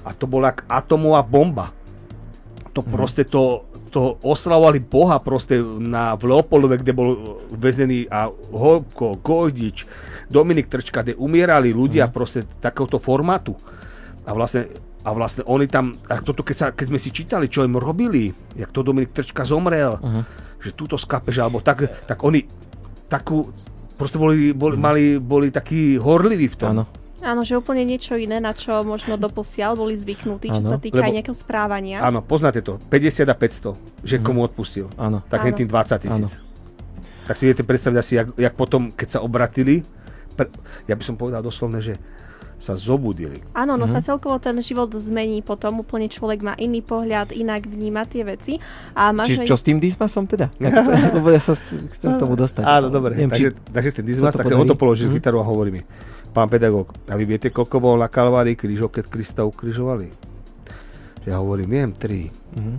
[0.07, 1.75] A to bola jak atomová bomba.
[2.71, 9.17] To proste to, to oslavovali Boha proste na, v Leopoldove, kde bol väzený a Hopko,
[9.25, 9.89] Gojdič,
[10.29, 13.57] Dominik Trčka, kde umierali ľudia proste takéhoto formátu.
[14.29, 14.69] A vlastne,
[15.01, 18.37] a vlastne oni tam, a toto keď, sa, keď sme si čítali, čo im robili,
[18.53, 19.97] jak to Dominik Trčka zomrel,
[20.61, 22.45] že túto skapež, alebo tak, tak oni
[23.09, 23.49] takú,
[23.97, 26.73] proste boli, boli, mali, boli takí horliví v tom.
[26.77, 27.06] Áno.
[27.19, 30.71] Áno, že úplne niečo iné, na čo možno doposiaľ boli zvyknutí, čo Áno.
[30.71, 31.99] sa týka aj Lebo- nejakého správania.
[31.99, 32.77] Áno, poznáte to.
[32.83, 33.73] 50 a 500,
[34.05, 34.93] že komu odpustil.
[34.95, 35.25] Áno.
[35.25, 35.57] Tak Áno.
[35.57, 36.33] tým 20 tisíc.
[37.25, 39.81] Tak si viete predstaviť asi, jak, jak potom, keď sa obratili,
[40.33, 40.47] pre,
[40.85, 41.97] ja by som povedal doslovne, že
[42.57, 43.45] sa zobudili.
[43.53, 48.05] Áno, no sa celkovo ten život zmení potom, úplne človek má iný pohľad, inak vníma
[48.05, 48.57] tie veci.
[48.93, 50.49] A máš Čiže aj- čo s tým Dismasom teda?
[51.17, 52.65] Lebo ja sa chcem k tomu dostať.
[52.65, 53.13] Áno, dobre.
[53.13, 53.73] Neviem, takže, či...
[53.73, 55.15] takže ten to tak sa on to položil Mhm.
[55.17, 55.83] gitaru a hovorí mi,
[56.37, 60.13] pán pedagóg, a vy viete, koľko bol na Kalvárii krížov, keď Krista ukrižovali?
[61.25, 62.29] Ja hovorím, viem, tri.
[62.53, 62.77] Mhm.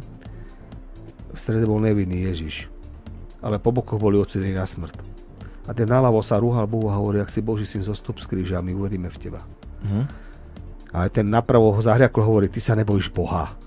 [1.34, 2.70] V strede bol nevinný Ježiš.
[3.42, 5.02] Ale po bokoch boli odsudení na smrť.
[5.68, 8.62] A ten naľavo sa rúhal Bohu a hovorí, ak si Boží syn zostup z kríža,
[8.62, 9.42] my uveríme v teba.
[9.82, 10.02] Mhm.
[10.94, 13.58] A ten napravo ho zahriakol hovorí, ty sa nebojíš Boha.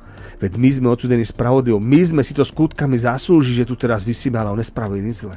[0.40, 4.40] Veď my sme odsudení spravodlivo, my sme si to skutkami zaslúži, že tu teraz vysíme,
[4.40, 5.36] ale on nespravil nič zle.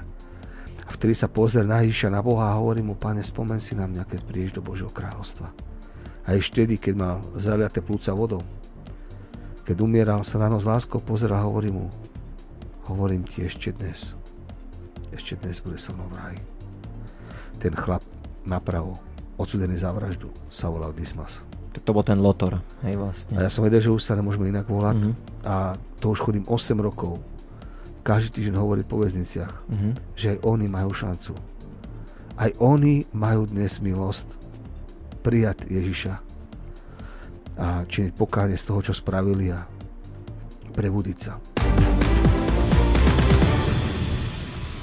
[0.84, 3.88] A vtedy sa pozrie na Ježiša, na Boha a hovorí mu, pane, spomen si na
[3.88, 5.48] mňa, keď prídeš do Božieho kráľovstva.
[6.24, 8.43] A ešte vtedy, keď mal zaliaté plúca vodou,
[9.63, 11.88] keď umieral, sa na nos láskou pozeral a hovorí mu,
[12.88, 14.19] hovorím ti ešte dnes,
[15.15, 16.41] ešte dnes bude so mnou v ráji.
[17.63, 18.04] Ten chlap
[18.43, 19.00] napravo,
[19.39, 21.48] odsudený za vraždu, sa volal Dismas.
[21.74, 23.34] Tak to bol ten Lotor, hej vlastne.
[23.39, 25.00] A ja som vedel, že už sa nemôžeme inak volať.
[25.00, 25.13] Mhm.
[25.48, 27.17] A to už chodím 8 rokov.
[28.04, 29.89] Každý týždeň hovorí po väzniciach, Mhm.
[30.13, 31.34] že aj oni majú šancu.
[32.36, 34.28] Aj oni majú dnes milosť
[35.24, 36.13] prijať Ježiša
[37.54, 39.63] a činiť pokánie z toho, čo spravili a
[40.74, 41.38] prebudiť sa.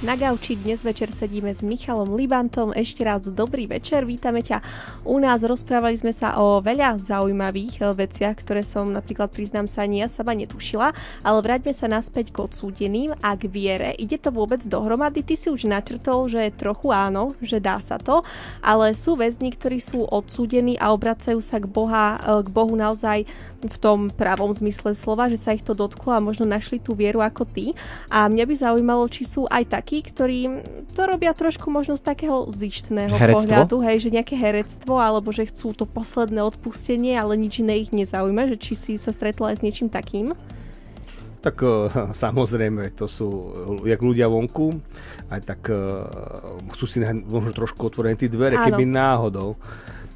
[0.01, 2.73] Na gauči dnes večer sedíme s Michalom Libantom.
[2.73, 4.65] Ešte raz dobrý večer, vítame ťa
[5.05, 5.45] u nás.
[5.45, 10.09] Rozprávali sme sa o veľa zaujímavých eh, veciach, ktoré som napríklad, priznám sa, ani ja
[10.09, 13.93] sama netušila, ale vráťme sa naspäť k odsúdeným a k viere.
[14.01, 15.21] Ide to vôbec dohromady?
[15.21, 18.25] Ty si už načrtol, že trochu áno, že dá sa to,
[18.65, 23.29] ale sú väzni, ktorí sú odsúdení a obracajú sa k, Boha, eh, k Bohu naozaj
[23.61, 27.21] v tom pravom zmysle slova, že sa ich to dotklo a možno našli tú vieru
[27.21, 27.77] ako ty.
[28.09, 30.63] A mňa by zaujímalo, či sú aj takí, ktorí
[30.95, 33.35] to robia trošku možno z takého zištného Herectvo?
[33.43, 37.91] pohľadu, hej, že nejaké herectvo, alebo že chcú to posledné odpustenie, ale nič iné ich
[37.91, 40.39] nezaujíma, že či si sa stretla aj s niečím takým.
[41.43, 41.91] Tak eh,
[42.25, 43.29] samozrejme, to sú
[43.83, 44.79] jak ľudia vonku,
[45.35, 45.77] aj tak eh,
[46.79, 48.71] chcú si možno trošku otvorené tie dvere, Áno.
[48.71, 49.59] keby náhodou.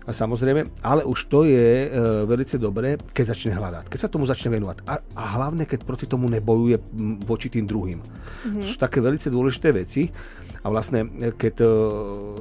[0.05, 4.29] A samozrejme, ale už to je e, veľmi dobré, keď začne hľadať, keď sa tomu
[4.29, 4.85] začne venovať.
[4.85, 6.77] A, a hlavne, keď proti tomu nebojuje
[7.25, 8.05] voči tým druhým.
[8.05, 8.61] Mm-hmm.
[8.61, 10.12] To sú také veľmi dôležité veci.
[10.61, 11.69] A vlastne, e, keď e,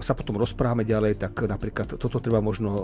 [0.04, 2.84] sa potom rozprávame ďalej, tak napríklad toto treba možno e,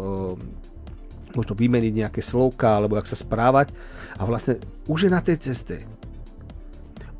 [1.35, 3.69] možno vymeniť nejaké slovka, alebo jak sa správať.
[4.17, 4.57] A vlastne
[4.89, 5.85] už je na tej ceste.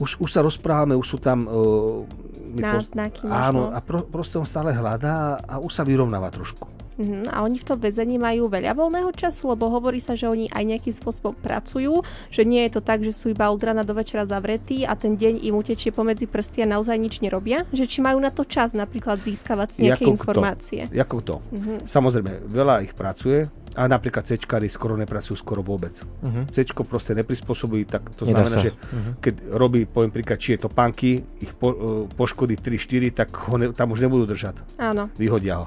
[0.02, 1.46] Už, už sa rozprávame, už sú tam...
[1.46, 2.08] Uh,
[2.50, 3.36] Náznaky možno.
[3.36, 6.66] Áno, a pro, proste on stále hľadá a už sa vyrovnáva trošku.
[7.00, 10.52] Mhm, a oni v tom väzení majú veľa voľného času, lebo hovorí sa, že oni
[10.52, 13.96] aj nejakým spôsobom pracujú, že nie je to tak, že sú iba od rana do
[13.96, 18.04] večera zavretí a ten deň im utečie pomedzi prsty a naozaj nič nerobia, že či
[18.04, 20.82] majú na to čas napríklad získavať si nejaké Jako informácie.
[20.92, 21.36] To, ako to.
[21.56, 21.74] Mhm.
[21.88, 25.94] Samozrejme, veľa ich pracuje, a napríklad cečkári skoro nepracujú skoro vôbec.
[26.26, 26.52] Mhm.
[26.52, 28.60] Cečko proste neprispôsobujú, tak to Nedá znamená, sa.
[28.66, 29.12] že Mhm.
[29.22, 31.76] keď robí, poviem príklad, či je to panky, ich po, e,
[32.12, 34.66] poškodí 3-4, tak ho ne, tam už nebudú držať.
[34.76, 35.08] Áno.
[35.16, 35.66] Vyhodia ho.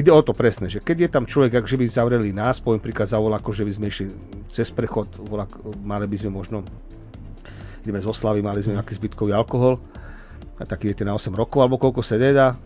[0.00, 2.80] Ide o to presne, že keď je tam človek, ak že by zavreli nás, poviem
[2.80, 4.06] príklad za voláko, že by sme išli
[4.48, 6.64] cez prechod, volak, mali by sme možno,
[7.80, 9.76] ideme z oslavy, mali sme nejaký zbytkový alkohol,
[10.56, 12.56] a taký viete na 8 rokov, alebo koľko sa nedá,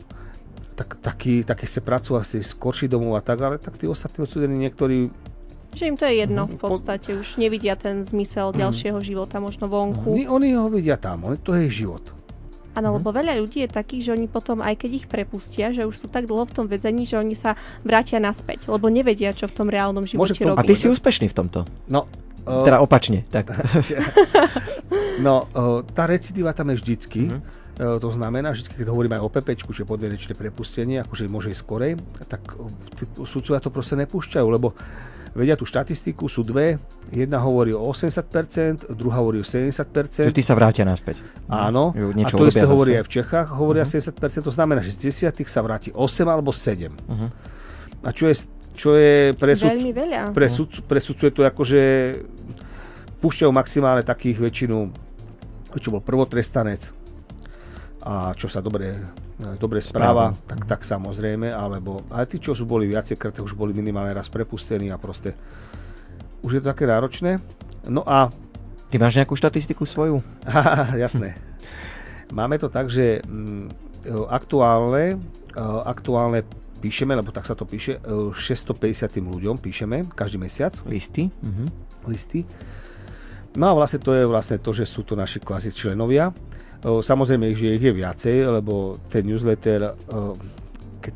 [0.75, 4.55] tak, taký, taký chce pracovať, chce skorší domov a tak, ale tak tí ostatní odsudení
[4.61, 5.11] niektorí,
[5.73, 6.59] Že im to je jedno v Mhm.
[6.61, 10.07] Po- podstate, už nevidia ten zmysel ďalšieho života možno vonku.
[10.09, 12.03] oni, oni ho vidia tam, oni, to je ich život.
[12.75, 15.95] Áno, lebo veľa ľudí je takých, že oni potom, aj keď ich prepustia, že už
[15.95, 17.55] sú tak dlho v tom väzení, že oni sa
[17.87, 21.35] vrátia naspäť, lebo nevedia, čo v tom reálnom živote to- A ty si úspešný v
[21.35, 21.63] tomto.
[21.87, 22.11] No,
[22.45, 23.49] Teda opačne, tak.
[25.15, 27.41] No, o, tá recidíva tam je vždycky, Mhm.
[27.75, 31.59] E, to znamená, že keď hovoríme aj o PP, čiže podmienečné prepustenie, akože môže ísť
[31.59, 31.93] skorej,
[32.31, 34.79] tak e, sudcovia to proste nepúšťajú, lebo
[35.35, 36.79] vedia tú štatistiku, sú dve,
[37.11, 40.31] jedna hovorí o 80%, druhá hovorí o 70%.
[40.31, 41.19] Že ty sa vrátia naspäť.
[41.51, 44.15] Áno, a to isté hovorí aj v Čechách, hovoria uh-huh.
[44.15, 46.87] 70%, to znamená, že z 10 sa vráti 8 alebo 7.
[46.87, 46.95] Uh-huh.
[47.11, 47.29] Mhm.
[48.05, 48.35] A čo je,
[48.79, 49.75] čo je pre, sud,
[50.37, 51.83] pre, sud, pre sudcu je to akože
[53.25, 54.77] púšťajú maximálne takých väčšinu,
[55.81, 56.93] čo bol prvotrestanec,
[58.05, 58.93] a čo sa dobre,
[59.59, 60.47] dobre správa, Správa.
[60.47, 64.95] tak, tak samozrejme, alebo aj tí, čo sú boli viacejkrát, už boli minimálne raz prepustení
[64.95, 65.35] a proste
[66.47, 67.43] už je to také náročné.
[67.91, 68.31] No a...
[68.93, 70.23] Ty máš nejakú štatistiku svoju?
[71.03, 71.35] Jasné.
[72.31, 73.67] Máme to tak, že mm,
[74.31, 75.19] aktuálne,
[75.83, 76.47] aktuálne
[76.79, 80.77] píšeme, lebo tak sa to píše, 650 ľuďom píšeme každý mesiac.
[80.87, 81.33] Listy.
[81.43, 81.65] Mhm.
[82.07, 82.47] Listy.
[83.55, 86.35] No a vlastne to je vlastne to, že sú to naši kvázi členovia.
[86.85, 89.97] Samozrejme, že ich je viacej, lebo ten newsletter,
[91.01, 91.15] keď,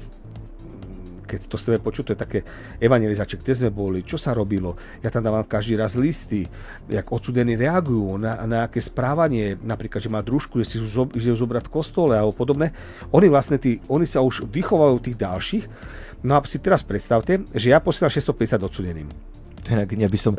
[1.28, 2.40] keď to chceme počuť, to je také
[2.80, 4.80] evangelizače, kde sme boli, čo sa robilo.
[5.04, 6.48] Ja tam dávam každý raz listy,
[6.88, 11.68] jak odsudení reagujú na, na aké správanie, napríklad, že má družku, že si ju zobrať
[11.68, 12.72] v kostole alebo podobné.
[13.12, 15.64] Oni vlastne tí, oni sa už vychovajú tých ďalších.
[16.24, 19.08] No a si teraz predstavte, že ja posielam 650 odsudeným.
[19.68, 20.32] Ja by som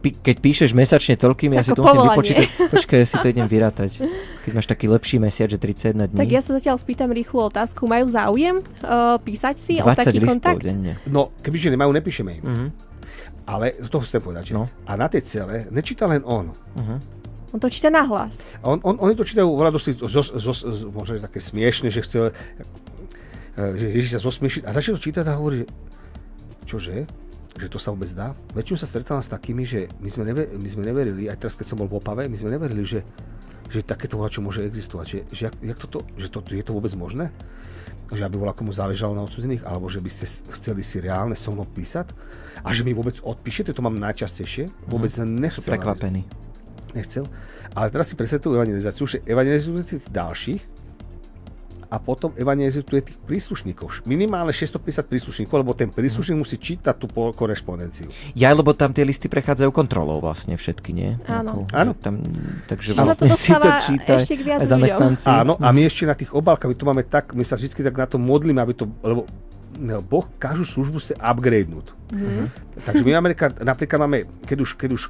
[0.00, 2.46] keď píšeš mesačne toľkými, ja si to musím vypočítať.
[2.74, 4.00] Počkaj, ja si to idem vyrátať.
[4.48, 6.18] Keď máš taký lepší mesiac, že 31 dní.
[6.24, 7.84] Tak ja sa zatiaľ spýtam rýchlu otázku.
[7.84, 10.64] Majú záujem uh, písať si o taký kontakt?
[10.64, 10.96] Denne.
[11.12, 12.44] No, kebyže nemajú, nepíšeme im.
[12.44, 12.68] Uh-huh.
[13.44, 14.64] Ale z toho chcem povedať, že no.
[14.88, 16.48] a na tej cele nečíta len on.
[16.48, 16.98] Uh-huh.
[17.52, 18.46] On to číta nahlas.
[18.62, 22.18] On, on, oni to čítajú oveľa dosť, zo, zo, zo, možno také smiešne, že chce,
[22.30, 25.66] eh, že Ježiš sa zosmiešiť a začne to čítať a hovorí,
[26.64, 27.10] čože?
[27.60, 28.32] Že to sa vôbec dá.
[28.56, 31.66] Väčšinou sa stretávam s takými, že my sme, never, my sme neverili, aj teraz keď
[31.68, 33.04] som bol v Opave, my sme neverili, že,
[33.68, 36.90] že takéto čo môže existovať, že, že, jak, jak toto, že to, je to vôbec
[36.96, 37.28] možné?
[38.10, 40.24] Že aby bola komu záležalo na odsudzených, alebo že by ste
[40.56, 42.10] chceli si reálne so mnou písať
[42.64, 45.62] a že mi vôbec odpíšete, to mám najčastejšie, vôbec mm, nechcel.
[45.62, 46.24] Sú prekvapení.
[46.96, 47.28] Nechcel.
[47.70, 50.79] Ale teraz si predstavujú evangelizáciu, že evangelizáciu ďalších,
[51.90, 54.06] a potom evangelizuje tých príslušníkov.
[54.06, 58.06] Minimálne 650 príslušníkov, lebo ten príslušník musí čítať tú korešpondenciu.
[58.38, 61.18] Ja, lebo tam tie listy prechádzajú kontrolou vlastne všetky, nie?
[61.26, 61.66] Áno.
[61.74, 61.92] Áno.
[61.98, 62.22] Tam,
[62.70, 65.26] takže vlastne si to číta aj zamestnanci.
[65.26, 67.98] Áno, a my ešte na tých obálkach, my tu máme tak, my sa vždy tak
[67.98, 69.26] na to modlíme, aby to, lebo
[69.74, 71.90] no, Boh každú službu ste upgradenúť.
[72.14, 72.46] Mm-hmm.
[72.86, 75.02] Takže my Amerika, napríklad máme, keď už, keď už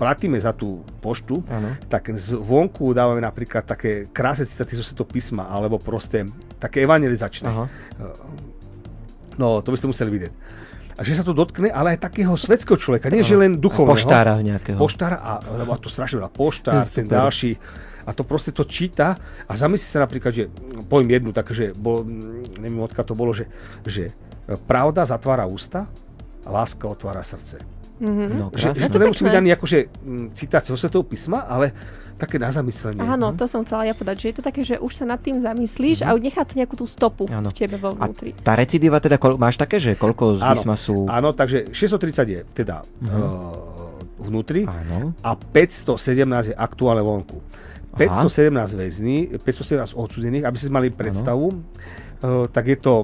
[0.00, 1.76] platíme za tú poštu, ano.
[1.92, 6.24] tak zvonku dávame napríklad také krásne citáty zo to písma, alebo proste
[6.56, 7.44] také evangelizačné.
[7.44, 7.64] Aha.
[9.36, 10.32] No, to by ste museli vidieť.
[10.96, 13.96] A že sa to dotkne, ale aj takého svetského človeka, nie že len duchovného.
[13.96, 14.80] Poštára nejakého.
[14.80, 17.60] Poštára, a, lebo to strašne veľa poštár, ten ďalší.
[18.08, 20.48] A to proste to číta a zamyslí sa napríklad, že
[20.88, 22.04] poviem jednu, takže bol,
[22.56, 23.48] neviem odkiaľ to bolo, že,
[23.84, 24.16] že
[24.64, 25.84] pravda zatvára ústa,
[26.44, 27.79] a láska otvára srdce.
[28.00, 28.28] Mm-hmm.
[28.32, 31.68] No, že, že to nemusí byť ani akože mm, citácia zo Svetého písma, ale
[32.20, 33.00] také na zamyslenie.
[33.00, 35.40] Áno, to som chcela ja povedať, že je to také, že už sa nad tým
[35.40, 36.16] zamyslíš mm-hmm.
[36.16, 37.48] a nechá to nejakú tú stopu áno.
[37.48, 38.36] v tebe vo vnútri.
[38.36, 41.08] A tá recidiva teda, kol, máš také, že koľko z áno, písma sú...
[41.08, 43.20] Áno, takže 630 je teda mm-hmm.
[43.20, 45.16] uh, vnútri áno.
[45.24, 47.40] a 517 je aktuálne vonku.
[47.96, 52.94] 517 väzní, 517 odsudených, aby ste mali predstavu, uh, tak je to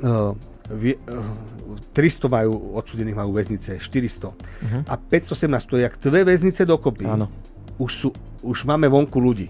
[0.00, 0.32] uh,
[0.72, 1.55] vie, uh,
[1.96, 4.28] 300 majú odsudených, majú väznice, 400.
[4.28, 4.84] Uh-huh.
[4.84, 7.08] A 517 to je jak dve väznice dokopy.
[7.08, 7.32] Áno.
[7.80, 8.08] Už, sú,
[8.44, 9.48] už máme vonku ľudí.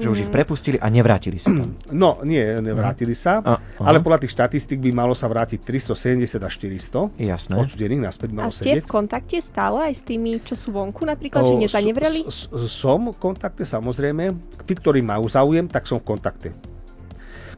[0.00, 1.76] Že už ich prepustili a nevrátili sa tam.
[2.02, 3.86] No, nie, nevrátili sa, uh, uh-huh.
[3.86, 7.54] ale podľa tých štatistik by malo sa vrátiť 370 až 400 Jasné.
[7.54, 8.82] odsudených naspäť malo A ste sedieť.
[8.82, 12.26] v kontakte stále aj s tými, čo sú vonku napríklad, o, že nezanevreli?
[12.26, 14.34] S, s, som v kontakte samozrejme.
[14.66, 16.50] Tí, ktorí majú záujem, tak som v kontakte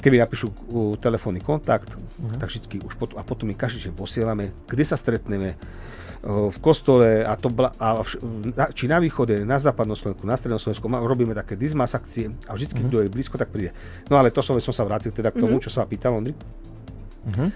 [0.02, 2.36] keby napíšu uh, telefónny kontakt, uh-huh.
[2.42, 7.22] tak vždy už potom, a potom my každý posielame, kde sa stretneme, uh, v kostole
[7.22, 8.18] a, to, a vš,
[8.54, 12.58] na, či na východe, na západnom Slovensku, na strednom Slovensku, robíme také dismas akcie a
[12.58, 12.86] vždy, uh-huh.
[12.90, 13.70] kto je blízko, tak príde.
[14.10, 15.64] No ale to som, som sa vrátil teda k tomu, uh-huh.
[15.66, 16.34] čo sa pýtal Ondri.
[16.34, 17.48] Uh-huh.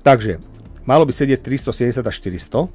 [0.00, 0.40] Takže,
[0.88, 2.68] malo by sedieť 370 až 400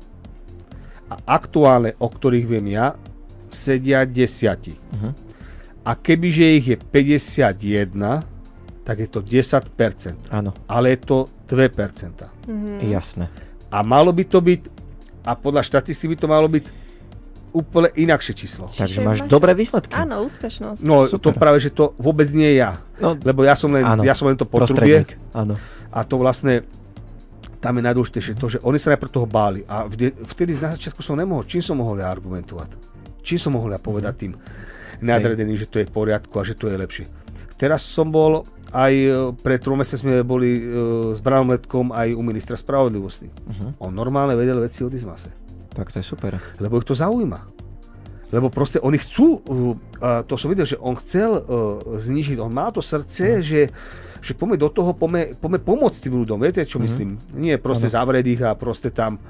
[1.07, 2.93] a aktuálne, o ktorých viem ja,
[3.49, 4.77] sedia desiati.
[4.77, 5.13] Uh-huh.
[5.87, 8.36] A kebyže ich je 51,
[8.87, 10.31] tak je to 10%.
[10.31, 10.55] Áno.
[10.71, 11.17] Ale je to
[11.51, 11.67] 2%.
[12.47, 12.87] Mm-hmm.
[12.87, 13.27] Jasné.
[13.67, 14.61] A malo by to byť,
[15.27, 16.65] a podľa štatistiky by to malo byť
[17.51, 18.71] úplne inakšie číslo.
[18.71, 19.91] Takže máš dobré výsledky.
[19.91, 20.87] Áno, úspešnosť.
[20.87, 21.19] No Super.
[21.19, 22.79] to práve, že to vôbec nie je ja.
[23.03, 25.03] No, lebo ja som len, áno, ja som len to potrubie.
[25.35, 25.59] Áno.
[25.91, 26.63] A to vlastne
[27.59, 29.67] tam je najdôležitejšie to, že oni sa najprv toho báli.
[29.67, 29.83] A
[30.31, 32.71] vtedy na začiatku som nemohol, čím som mohol ja argumentovať?
[33.19, 34.33] Či som mohol ja povedať tým
[35.03, 37.05] nadredeným, že to je v poriadku a že to je lepšie.
[37.57, 42.21] Teraz som bol aj e, pred trom sme boli uh, s Branom Letkom aj u
[42.25, 43.31] ministra spravodlivosti.
[43.31, 43.87] Uh-huh.
[43.87, 45.31] On normálne vedel veci od Izmase.
[45.71, 46.35] Tak to je super.
[46.59, 47.39] Lebo ich to zaujíma.
[48.27, 51.39] Lebo proste oni chcú, uh, to som videl, že on chcel
[51.95, 53.45] znižiť, on má to srdce, uh-huh.
[53.45, 53.61] že
[54.17, 56.89] že poďme do toho, poďme, poďme pomôcť tým ľuďom, viete, čo uh-huh.
[56.89, 57.09] myslím?
[57.37, 58.01] Nie proste uh-huh.
[58.01, 59.21] zavrieť ich a proste tam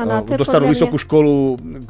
[0.00, 1.04] Ano, uh, dostanú vysokú mňa...
[1.04, 1.34] školu,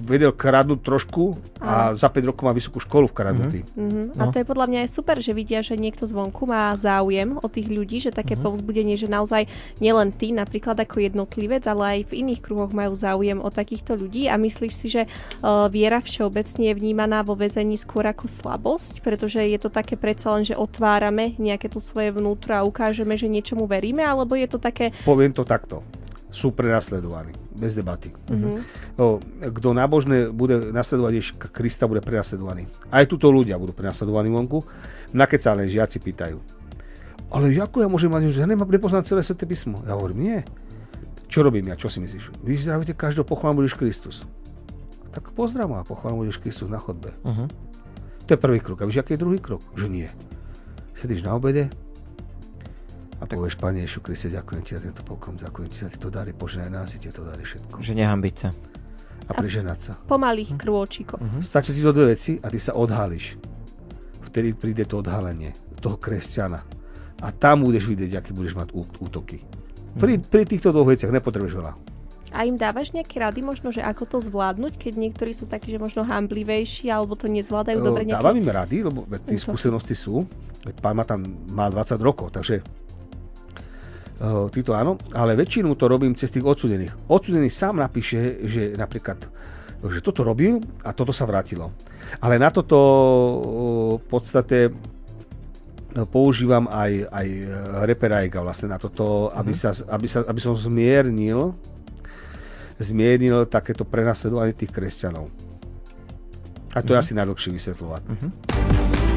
[0.03, 2.01] vedel kradnúť trošku a ano.
[2.01, 3.61] za 5 rokov má vysokú školu v kradnutí.
[3.79, 4.11] Uh-huh.
[4.11, 4.27] No.
[4.27, 7.47] A to je podľa mňa aj super, že vidia, že niekto zvonku má záujem o
[7.47, 8.51] tých ľudí, že také uh-huh.
[8.51, 9.47] povzbudenie, že naozaj
[9.79, 14.27] nielen ty napríklad ako jednotlivec, ale aj v iných kruhoch majú záujem o takýchto ľudí
[14.27, 19.39] a myslíš si, že uh, viera všeobecne je vnímaná vo väzení skôr ako slabosť, pretože
[19.39, 23.71] je to také predsa len, že otvárame nejaké to svoje vnútro a ukážeme, že niečomu
[23.71, 24.91] veríme, alebo je to také...
[25.07, 25.85] Poviem to takto.
[26.31, 28.15] Sú prenasledovaní bez debaty.
[28.31, 29.51] Mm-hmm.
[29.51, 32.71] kto nábožné bude nasledovať Ježiša Krista, bude prenasledovaný.
[32.95, 34.63] Aj tuto ľudia budú prenasledovaní vonku.
[35.11, 36.39] Na len žiaci pýtajú.
[37.31, 39.83] Ale ako ja môžem mať, že ja nemám nepoznať celé sveté písmo?
[39.87, 40.39] Ja hovorím, nie.
[41.31, 41.79] Čo robím ja?
[41.79, 42.43] Čo si myslíš?
[42.43, 44.27] Vy zdravíte každého pochválam budeš Kristus.
[45.15, 47.15] Tak pozdrav a pochválam budeš Kristus na chodbe.
[47.23, 47.47] Uh-huh.
[48.27, 48.83] To je prvý krok.
[48.83, 49.63] A víš, aký je druhý krok?
[49.79, 50.09] Že nie.
[50.95, 51.71] Sedíš na obede,
[53.21, 53.37] a tak...
[53.37, 56.73] povieš, Pane Ješu Kriste, ďakujem ti za tento pokrom, ďakujem ti za tieto dary, požehnaj
[56.73, 57.77] nás i tieto dary všetko.
[57.85, 58.49] Že nehambiť sa.
[59.29, 59.93] A priženať sa.
[60.09, 61.21] Pomalých krôčikoch.
[61.23, 61.45] Uh-huh.
[61.45, 63.39] Stačí ti to dve veci a ty sa odhalíš.
[64.27, 66.61] Vtedy príde to odhalenie toho kresťana.
[67.21, 69.45] A tam budeš vidieť, aký budeš mať útoky.
[70.01, 70.25] Pri, mhm.
[70.31, 71.73] pri týchto dvoch veciach nepotrebuješ veľa.
[72.31, 75.83] A im dávaš nejaké rady možno, že ako to zvládnuť, keď niektorí sú takí, že
[75.83, 78.23] možno hamblivejší alebo to nezvládajú dobre nejaké...
[78.23, 80.23] Dávam im rady, lebo tie skúsenosti sú.
[80.63, 82.63] Veď pán ma tam má 20 rokov, takže
[84.53, 87.09] títo áno, ale väčšinu to robím cez tých odsudených.
[87.09, 89.17] Odsudený sám napíše, že napríklad
[89.81, 91.73] že toto robil a toto sa vrátilo.
[92.21, 97.29] Ale na toto uh, v podstate eh, používam aj, aj
[97.89, 99.73] reperajka vlastne na toto, aby, mm-hmm.
[99.73, 101.57] sa, aby, sa, aby som zmiernil
[102.81, 105.29] zmiernil takéto prenasledovanie tých kresťanov.
[106.73, 106.93] A to mm-hmm.
[106.93, 107.03] je mhm.
[107.05, 108.03] asi najdlhšie vysvetľovať.
[108.09, 109.10] Mm-hmm.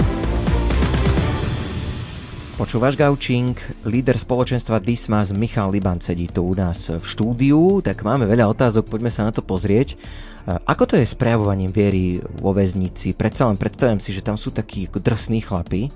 [2.54, 8.30] Počúvaš Gaučing, líder spoločenstva Dismas Michal Liban sedí tu u nás v štúdiu, tak máme
[8.30, 9.98] veľa otázok, poďme sa na to pozrieť.
[10.46, 13.18] Ako to je s prejavovaním viery vo väznici?
[13.18, 15.90] Predsa len predstavujem si, že tam sú takí drsní chlapi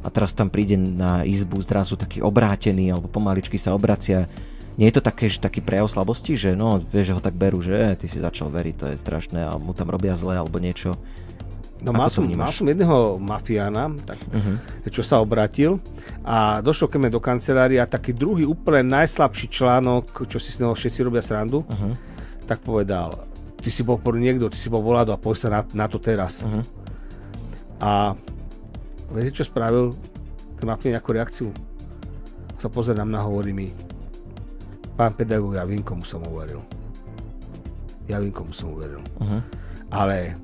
[0.00, 4.32] a teraz tam príde na izbu zrazu taký obrátený alebo pomaličky sa obracia.
[4.80, 7.60] Nie je to také, že taký prejav slabosti, že no, vieš, že ho tak berú,
[7.60, 10.96] že ty si začal veriť, to je strašné a mu tam robia zle alebo niečo.
[11.78, 14.90] No mal som, mal som jedného mafiána, tak, uh-huh.
[14.90, 15.78] čo sa obratil
[16.26, 20.74] a došlo ke mne do kancelária taký druhý úplne najslabší článok, čo si s neho
[20.74, 21.94] všetci robia srandu, uh-huh.
[22.50, 23.22] tak povedal,
[23.62, 26.02] ty si bol por niekto, ty si bol volado a poď sa na, na to
[26.02, 26.42] teraz.
[26.42, 26.66] Uh-huh.
[27.78, 28.18] A
[29.14, 29.94] viete, čo spravil
[30.58, 31.54] ten mafián nejakú reakciu?
[32.58, 33.70] Sa pozerám na hovorí mi,
[34.98, 36.58] pán pedagóg, ja vím, komu som uveril.
[38.10, 38.98] Ja vím, komu som uveril.
[39.22, 39.38] Uh-huh.
[39.94, 40.34] Ale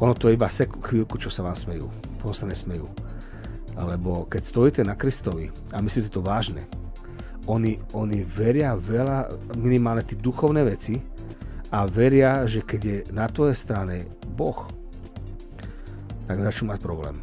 [0.00, 1.86] ono to je iba sek- chvíľku, čo sa vám smejú.
[2.18, 2.88] Potom sa nesmejú.
[3.74, 6.66] Alebo keď stojíte na Kristovi a myslíte to vážne,
[7.44, 9.28] oni, oni veria veľa,
[9.58, 10.96] minimálne tie duchovné veci
[11.68, 14.56] a veria, že keď je na tvojej strane Boh,
[16.24, 17.20] tak začnú mať problém.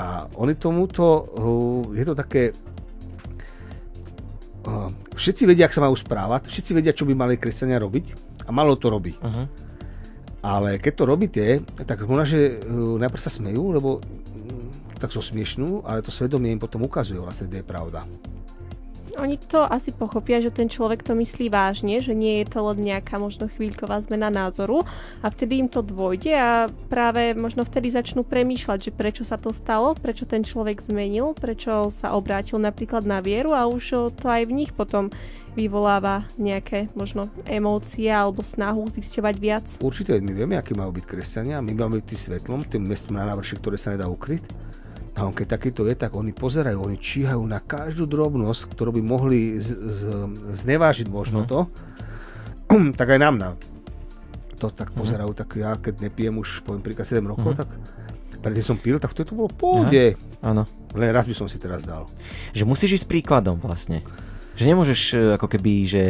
[0.00, 1.28] A oni tomuto,
[1.92, 2.56] je to také,
[5.16, 8.78] všetci vedia, ak sa majú správať, všetci vedia, čo by mali kresťania robiť a malo
[8.80, 9.12] to robí.
[9.20, 9.44] Uh-huh.
[10.46, 11.44] Ale keď to robíte,
[11.82, 14.02] tak možno, že uh, najprv sa smejú, lebo uh,
[15.02, 18.06] tak sú smiešnú, ale to svedomie im potom ukazuje vlastne, kde je pravda.
[19.16, 22.84] Oni to asi pochopia, že ten človek to myslí vážne, že nie je to len
[22.84, 24.84] nejaká možno chvíľková zmena názoru
[25.24, 29.56] a vtedy im to dôjde a práve možno vtedy začnú premýšľať, že prečo sa to
[29.56, 34.44] stalo, prečo ten človek zmenil, prečo sa obrátil napríklad na vieru a už to aj
[34.44, 35.08] v nich potom
[35.56, 39.66] vyvoláva nejaké možno emócie alebo snahu zisťovať viac.
[39.80, 43.24] Určite my vieme, aký majú byť kresťania, my máme byť tým svetlom, tým mestom na
[43.24, 44.65] návrši, ktoré sa nedá ukryť.
[45.16, 49.02] A on keď takýto je, tak oni pozerajú, oni číhajú na každú drobnosť, ktorú by
[49.02, 50.00] mohli z, z,
[50.60, 51.48] znevážiť možno mm.
[51.48, 51.60] to,
[53.00, 53.50] tak aj nám na
[54.56, 54.96] to tak mhm.
[54.96, 55.38] pozerajú, mm.
[55.38, 57.58] tak ja keď nepijem už poviem príklad 7 rokov, mm.
[57.60, 57.68] tak
[58.40, 60.16] predtým som pil, tak to bolo pohode.
[60.44, 60.68] Áno.
[60.96, 62.08] Len raz by som si teraz dal.
[62.54, 64.06] Že musíš ísť príkladom vlastne.
[64.56, 66.02] Že nemôžeš e, ako keby, že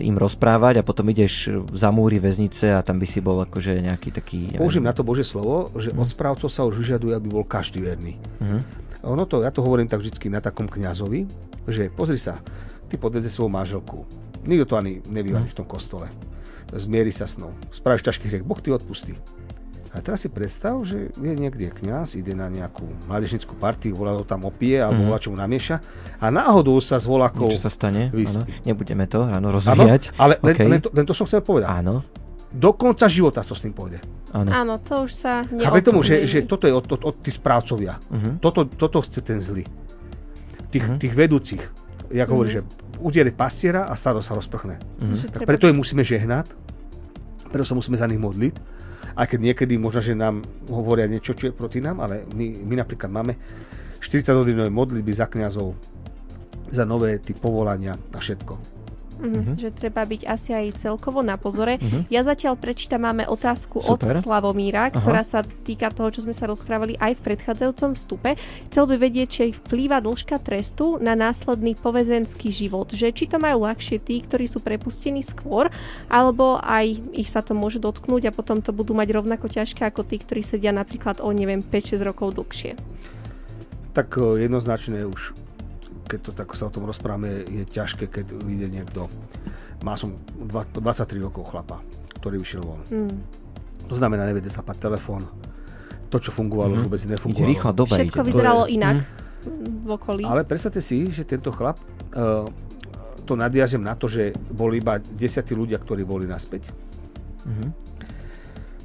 [0.00, 4.10] im rozprávať a potom ideš za múry väznice a tam by si bol akože nejaký
[4.10, 4.40] taký...
[4.58, 8.18] Použijem na to Bože slovo, že od správcov sa už vyžaduje, aby bol každý verný.
[8.42, 8.62] Mm.
[9.04, 11.28] Ono to, ja to hovorím tak vždy na takom kňazovi,
[11.68, 12.40] že pozri sa,
[12.88, 14.04] ty podvedze svoju manželku.
[14.44, 15.50] Nikto to ani nebýva mm.
[15.50, 16.08] v tom kostole.
[16.72, 17.52] zmieri sa s nou.
[17.72, 19.14] Spravíš ťažký hriech, Boh ti odpustí.
[19.94, 24.26] A teraz si predstav, že je niekde kňaz, ide na nejakú mládežnickú partiu, volá to
[24.26, 25.06] tam opie alebo mm.
[25.06, 25.76] volá čo mu namieša
[26.18, 28.10] a náhodou sa s volakou Čo sa stane?
[28.10, 28.42] Áno.
[28.66, 30.18] Nebudeme to ráno rozvíjať.
[30.18, 30.66] Áno, ale okay.
[30.66, 31.70] len, len, to, len to som chcel povedať.
[31.70, 32.02] Áno.
[32.50, 34.02] Do konca života to s tým pôjde.
[34.34, 34.50] Áno.
[34.50, 37.94] Áno, to už sa Chápe tomu, že, že toto je od, od, od tých správcovia.
[38.10, 38.34] Uh-huh.
[38.42, 39.62] Toto, toto chce ten zlý.
[40.74, 40.98] Tých, uh-huh.
[40.98, 41.62] tých vedúcich.
[42.10, 42.34] Ja uh-huh.
[42.34, 42.62] hovorím, že
[42.98, 44.82] udiere pastiera a stádo sa rozprchne.
[44.82, 45.30] Uh-huh.
[45.30, 46.50] Tak preto je musíme žehnať,
[47.54, 48.73] preto sa musíme za nich modliť
[49.14, 52.74] aj keď niekedy možno, že nám hovoria niečo, čo je proti nám, ale my, my
[52.82, 53.32] napríklad máme
[54.02, 55.72] 40 hodinové modlitby za kňazov,
[56.68, 58.73] za nové ty povolania a všetko.
[59.14, 59.56] Mm-hmm.
[59.60, 61.78] Že treba byť asi aj celkovo na pozore.
[61.78, 62.10] Mm-hmm.
[62.10, 64.18] Ja zatiaľ prečítam, máme otázku Super.
[64.18, 65.30] od Slavomíra, ktorá Aha.
[65.38, 68.30] sa týka toho, čo sme sa rozprávali aj v predchádzajúcom vstupe.
[68.68, 72.90] Chcel by vedieť, či vplýva dĺžka trestu na následný povezenský život.
[72.90, 75.70] Že či to majú ľahšie tí, ktorí sú prepustení skôr,
[76.10, 80.02] alebo aj ich sa to môže dotknúť a potom to budú mať rovnako ťažké ako
[80.02, 82.74] tí, ktorí sedia napríklad o neviem 5-6 rokov dlhšie.
[83.94, 85.43] Tak eh, jednoznačne už
[86.04, 89.08] keď to tak sa o tom rozprávame, je ťažké, keď vyjde niekto.
[89.80, 91.80] Má som 23 rokov chlapa,
[92.20, 92.80] ktorý vyšiel von.
[92.88, 93.16] Mm.
[93.88, 95.28] To znamená, nevede sa pať telefón.
[96.08, 96.76] To, čo fungovalo, mm.
[96.78, 97.48] už vôbec nefungovalo.
[97.48, 97.98] Ide rýchlo, dobre.
[98.04, 98.28] Všetko ide.
[98.28, 99.84] vyzeralo inak mm.
[99.84, 100.22] v okolí.
[100.24, 101.80] Ale predstavte si, že tento chlap,
[102.16, 102.48] uh,
[103.24, 106.70] to nadviazem na to, že boli iba desiatí ľudia, ktorí boli naspäť.
[107.44, 107.70] Mm-hmm.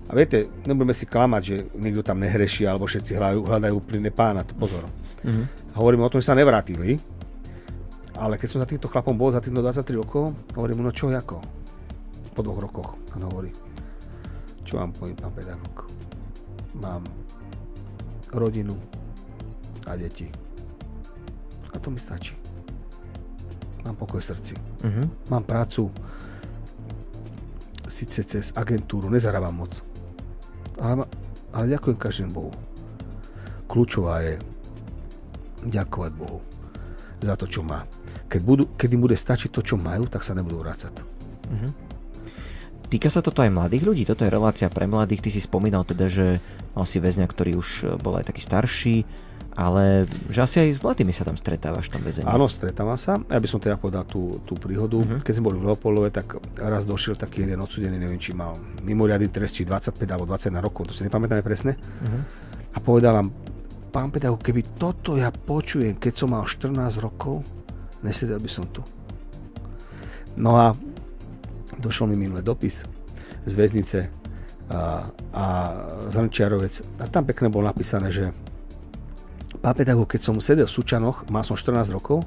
[0.10, 4.42] A viete, nebudeme si klamať, že niekto tam nehreší, alebo všetci hľadajú, hľadajú úplne pána.
[4.42, 4.90] Pozor.
[5.24, 5.46] Mm-hmm.
[5.76, 7.00] Hovorím o tom, že sa nevrátili.
[8.20, 11.08] Ale keď som za týmto chlapom bol za týchto 23 rokov, hovorím mu, no čo
[11.08, 11.40] ako?
[12.36, 12.90] Po dvoch rokoch.
[13.16, 13.52] A on hovorí,
[14.68, 15.88] čo vám poviem, pán pedagóg?
[16.84, 17.08] Mám
[18.36, 18.76] rodinu
[19.88, 20.28] a deti.
[21.72, 22.36] A to mi stačí.
[23.88, 24.54] Mám pokoj v srdci.
[24.84, 25.08] Uh-huh.
[25.32, 25.88] Mám prácu
[27.90, 29.82] síce cez agentúru, nezarábam moc.
[30.78, 31.04] Ale,
[31.52, 32.54] ale ďakujem každému Bohu.
[33.66, 34.38] Kľúčová je
[35.66, 36.40] ďakovať Bohu
[37.20, 37.84] za to, čo má.
[38.32, 40.94] Keď, budú, keď im bude stačiť to, čo majú, tak sa nebudú vrácať.
[41.00, 41.72] Uh-huh.
[42.90, 44.04] Týka sa toto aj mladých ľudí?
[44.08, 45.22] Toto je relácia pre mladých.
[45.22, 46.42] Ty si spomínal teda, že
[46.74, 48.98] mal si väzňa, ktorý už e, bol aj taký starší,
[49.54, 52.26] ale že asi aj s mladými sa tam stretávaš v tom väzení.
[52.26, 53.22] Áno, stretávam sa.
[53.30, 54.98] Ja by som teda povedal tú, tú príhodu.
[54.98, 55.20] Uh-huh.
[55.22, 59.30] Keď sme boli v Leopoldove, tak raz došiel taký jeden odsudený, neviem, či mal mimoriadný
[59.30, 61.76] trest, či 25 alebo 21 rokov, to si nepamätáme presne.
[61.78, 62.22] Uh-huh.
[62.74, 63.30] A povedal nám,
[63.90, 67.42] pán pedagóg, keby toto ja počujem, keď som mal 14 rokov,
[68.06, 68.86] nesedel by som tu.
[70.38, 70.78] No a
[71.82, 72.86] došol mi minulý dopis
[73.44, 74.00] z väznice
[74.70, 75.46] a, a
[76.14, 78.30] Zrnčiarovec a tam pekne bolo napísané, že
[79.60, 82.24] pán pedagóg, keď som sedel v Sučanoch, mal som 14 rokov,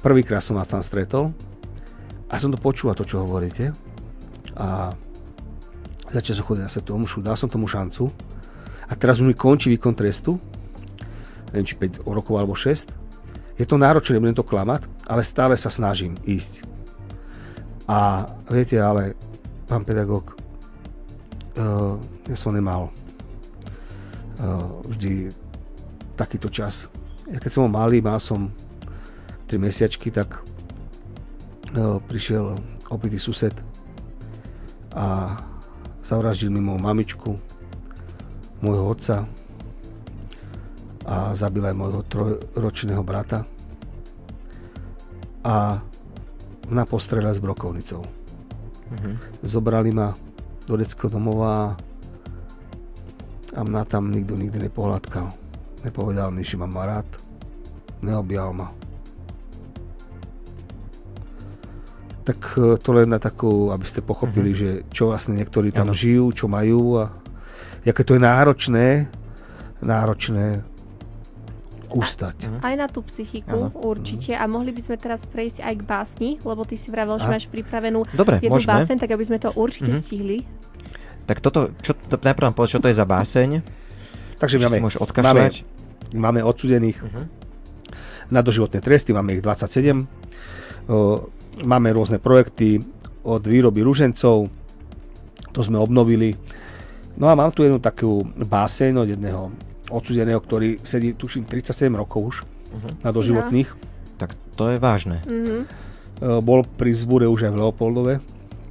[0.00, 1.36] prvýkrát som vás tam stretol
[2.26, 3.70] a som to počúval, to, čo hovoríte.
[4.56, 4.96] A
[6.10, 8.10] začal som chodiť na svetu omšu, dal som tomu šancu.
[8.86, 10.38] A teraz mi končí výkon trestu
[11.50, 12.94] neviem, či 5 rokov alebo 6.
[13.56, 16.66] Je to náročné, nebudem to klamať, ale stále sa snažím ísť.
[17.86, 19.14] A viete, ale
[19.70, 20.34] pán pedagóg,
[21.56, 25.30] uh, ja som nemal uh, vždy
[26.18, 26.90] takýto čas.
[27.30, 28.52] Ja keď som bol malý, mal som
[29.48, 30.42] 3 mesiačky, tak
[31.78, 32.58] uh, prišiel
[32.90, 33.54] opitý sused
[34.96, 35.36] a
[36.02, 37.30] zavraždil mi moju mamičku,
[38.62, 39.26] môjho otca,
[41.06, 43.46] a zabil aj môjho trojročného brata
[45.46, 45.78] a
[46.66, 48.02] na postrele s brokovnicou.
[48.02, 49.14] Mm-hmm.
[49.46, 50.10] Zobrali ma
[50.66, 51.78] do detského domova
[53.54, 55.30] a mňa tam nikto nikdy nepohľadkal.
[55.86, 57.06] Nepovedal mi, že ma má rád.
[58.02, 58.74] Neobjal ma.
[62.26, 64.82] Tak e, to len na takú, aby ste pochopili, mm-hmm.
[64.82, 65.96] že čo vlastne niektorí tam ano.
[65.96, 67.14] žijú, čo majú a
[67.86, 69.06] aké to je náročné,
[69.78, 70.66] náročné
[71.90, 72.62] ustať.
[72.62, 73.78] Aj na tú psychiku, ano.
[73.82, 74.34] určite.
[74.34, 77.46] A mohli by sme teraz prejsť aj k básni, lebo ty si vravel, že máš
[77.46, 78.72] pripravenú Dobre, jednu môžeme.
[78.74, 80.06] báseň, tak aby sme to určite mm-hmm.
[80.06, 80.38] stihli.
[81.26, 83.62] Tak toto, čo, to, najprv nám povedz, čo to je za báseň.
[84.36, 84.78] Takže máme,
[85.24, 85.44] máme,
[86.12, 87.24] máme odsudených uh-huh.
[88.30, 90.06] na doživotné tresty, máme ich 27.
[90.86, 91.26] O,
[91.64, 92.84] máme rôzne projekty
[93.26, 94.46] od výroby ružencov,
[95.50, 96.36] to sme obnovili.
[97.16, 99.48] No a mám tu jednu takú báseň od jedného
[99.90, 102.92] odsudeného, ktorý sedí, tuším, 37 rokov už uh-huh.
[103.02, 103.70] na doživotných.
[103.70, 103.78] Ja.
[104.16, 105.22] Tak to je vážne.
[105.26, 105.62] Uh-huh.
[106.40, 108.14] Bol pri zbúre už aj v Leopoldove,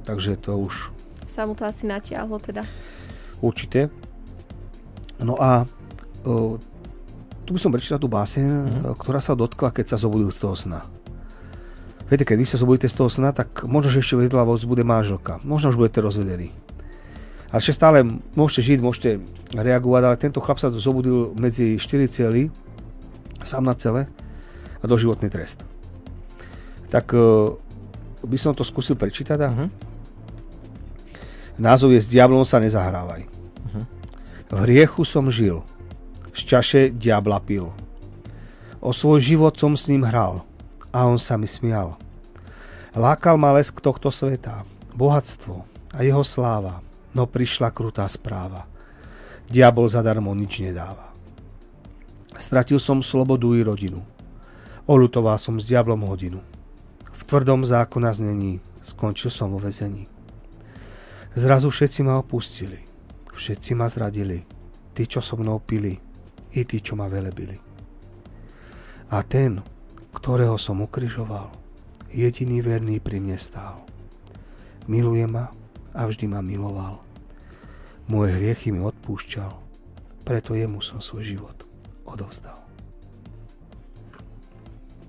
[0.02, 0.90] takže to už...
[1.30, 2.66] Sa mu to asi natiahlo teda.
[3.38, 3.88] Určite.
[5.22, 5.64] No a
[6.26, 6.54] uh,
[7.46, 8.94] tu by som prečítal tú báseň, uh-huh.
[8.98, 10.82] ktorá sa dotkla, keď sa zobudil z toho sna.
[12.06, 14.86] Viete, keď vy sa zobudíte z toho sna, tak možno, že ešte vedľa vás bude
[14.86, 15.42] manželka.
[15.42, 16.54] Možno už budete rozvedení.
[17.50, 18.02] Ale ešte stále
[18.34, 19.10] môžete žiť, môžete
[19.54, 22.50] reagovať, ale tento chlap sa zobudil medzi 4 cely,
[23.46, 24.10] sám na cele
[24.82, 25.62] a doživotný trest.
[26.90, 27.54] Tak uh,
[28.26, 29.38] by som to skúsil prečítať.
[29.42, 29.48] A...
[29.50, 29.68] Uh-huh.
[31.56, 33.22] Názov je S diablom sa nezahrávaj.
[33.24, 33.84] Uh-huh.
[34.50, 35.62] V hriechu som žil,
[36.34, 37.70] z čaše diabla pil.
[38.82, 40.44] O svoj život som s ním hral
[40.94, 41.98] a on sa mi smial.
[42.96, 44.64] Lákal ma lesk tohto sveta,
[44.96, 46.80] bohatstvo a jeho sláva,
[47.16, 48.68] no prišla krutá správa.
[49.48, 51.16] Diabol zadarmo nič nedáva.
[52.36, 54.04] Stratil som slobodu i rodinu.
[54.84, 56.44] Olutoval som s diablom hodinu.
[57.16, 60.04] V tvrdom zákona znení skončil som vo vezení.
[61.32, 62.84] Zrazu všetci ma opustili.
[63.32, 64.44] Všetci ma zradili.
[64.92, 65.96] Tí, čo so mnou pili,
[66.52, 67.56] i tí, čo ma velebili.
[69.12, 69.60] A ten,
[70.12, 71.52] ktorého som ukrižoval,
[72.08, 73.84] jediný verný pri mne stál.
[74.88, 75.52] Miluje ma
[75.92, 77.05] a vždy ma miloval.
[78.06, 79.50] Moje hriechy mi odpúšťal,
[80.22, 81.56] preto jemu som svoj život
[82.06, 82.62] odovzdal.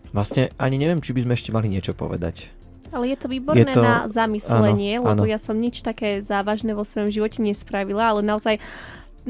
[0.10, 2.50] Vlastne ani neviem, či by sme ešte mali niečo povedať.
[2.90, 3.84] Ale je to výborné je to...
[3.84, 5.30] na zamyslenie, áno, lebo áno.
[5.30, 8.58] ja som nič také závažné vo svojom živote nespravila, ale naozaj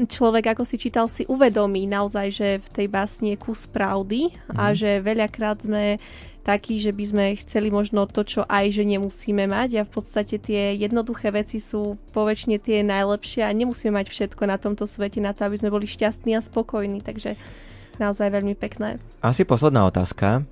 [0.06, 4.56] človek, ako si čítal, si uvedomí naozaj, že v tej básni je kus pravdy mm.
[4.56, 4.74] a mhm.
[4.78, 5.98] že veľakrát sme
[6.48, 10.40] takí, že by sme chceli možno to, čo aj že nemusíme mať a v podstate
[10.40, 15.36] tie jednoduché veci sú poväčšine tie najlepšie a nemusíme mať všetko na tomto svete na
[15.36, 17.36] to, aby sme boli šťastní a spokojní, takže
[18.00, 18.96] naozaj veľmi pekné.
[19.20, 20.48] Asi posledná otázka.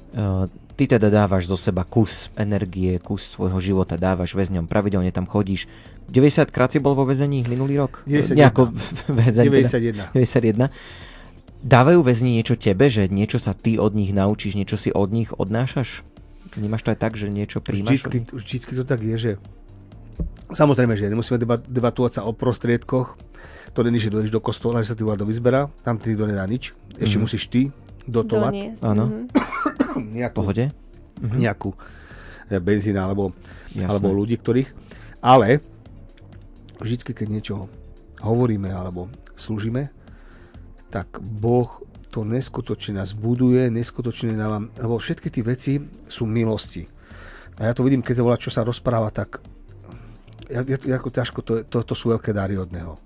[0.77, 5.65] Ty teda dávaš zo seba kus energie, kus svojho života, dávaš väzňom, pravidelne tam chodíš.
[6.13, 8.05] 90 krát si bol vo väzení minulý rok?
[8.05, 8.37] 91.
[8.37, 8.63] Nejako
[9.25, 10.13] väzeň, 91.
[10.13, 10.69] Teda.
[10.69, 11.06] 91.
[11.67, 15.35] Dávajú väzni niečo tebe, že niečo sa ty od nich naučíš, niečo si od nich
[15.35, 16.07] odnášaš?
[16.55, 18.07] Vnímaš to aj tak, že niečo príjmaš?
[18.07, 19.33] Vždycky, vždycky to tak je, že
[20.55, 23.19] samozrejme, že nemusíme debatovať sa o prostriedkoch,
[23.75, 26.47] to není, že dojdeš do kostola, že sa ty voda vyzberá, tam ty nikto nedá
[26.47, 26.71] nič,
[27.03, 27.25] ešte mm-hmm.
[27.27, 27.75] musíš ty
[28.07, 28.79] dotovať.
[28.87, 29.27] Áno.
[30.17, 30.71] nejakú, Pohode?
[31.19, 31.39] Mm-hmm.
[31.43, 31.75] Nejakú
[32.47, 33.35] e, benzína alebo,
[33.75, 34.71] alebo ľudí, ktorých.
[35.19, 35.59] Ale
[36.79, 37.67] vždycky, keď niečo
[38.23, 39.91] hovoríme alebo slúžime,
[40.91, 45.73] tak Boh to neskutočne nás buduje, neskutočne nám, lebo všetky tie veci
[46.09, 46.89] sú milosti.
[47.61, 49.41] A ja to vidím, keď sa volá, čo sa rozpráva, tak
[50.49, 52.97] je, je, ako ťažko, to, to, to sú veľké dary od Neho.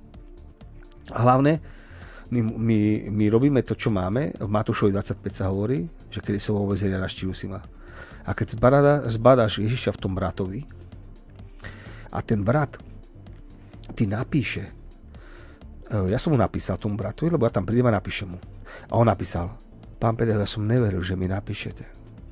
[1.11, 1.59] Hlavne,
[2.31, 2.79] my, my,
[3.11, 4.31] my robíme to, čo máme.
[4.39, 7.63] V Matúšovi 25 sa hovorí, že kedy som vo vezenia naštívil si ma.
[8.23, 10.63] A keď zbada, zbadáš Ježiša v tom bratovi
[12.15, 12.79] a ten brat
[13.99, 14.71] ti napíše,
[15.91, 18.39] ja som mu napísal tomu bratovi, lebo ja tam prídem a napíšem mu.
[18.87, 19.51] A on napísal,
[19.99, 21.85] pán Peter, ja som neveril, že mi napíšete.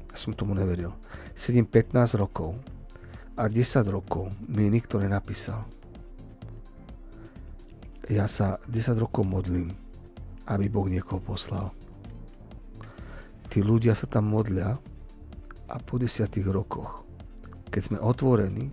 [0.09, 0.95] Ja som tomu neveril.
[1.35, 2.55] Sedím 15 rokov
[3.35, 5.67] a 10 rokov mi nikto nenapísal.
[8.07, 9.75] Ja sa 10 rokov modlím
[10.49, 11.69] aby Boh niekoho poslal.
[13.49, 14.77] Tí ľudia sa tam modlia
[15.69, 17.05] a po desiatých rokoch,
[17.69, 18.73] keď sme otvorení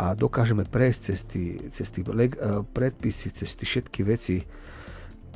[0.00, 2.02] a dokážeme prejsť cez tie, cez tie
[2.72, 4.40] predpisy, cez tie všetky veci,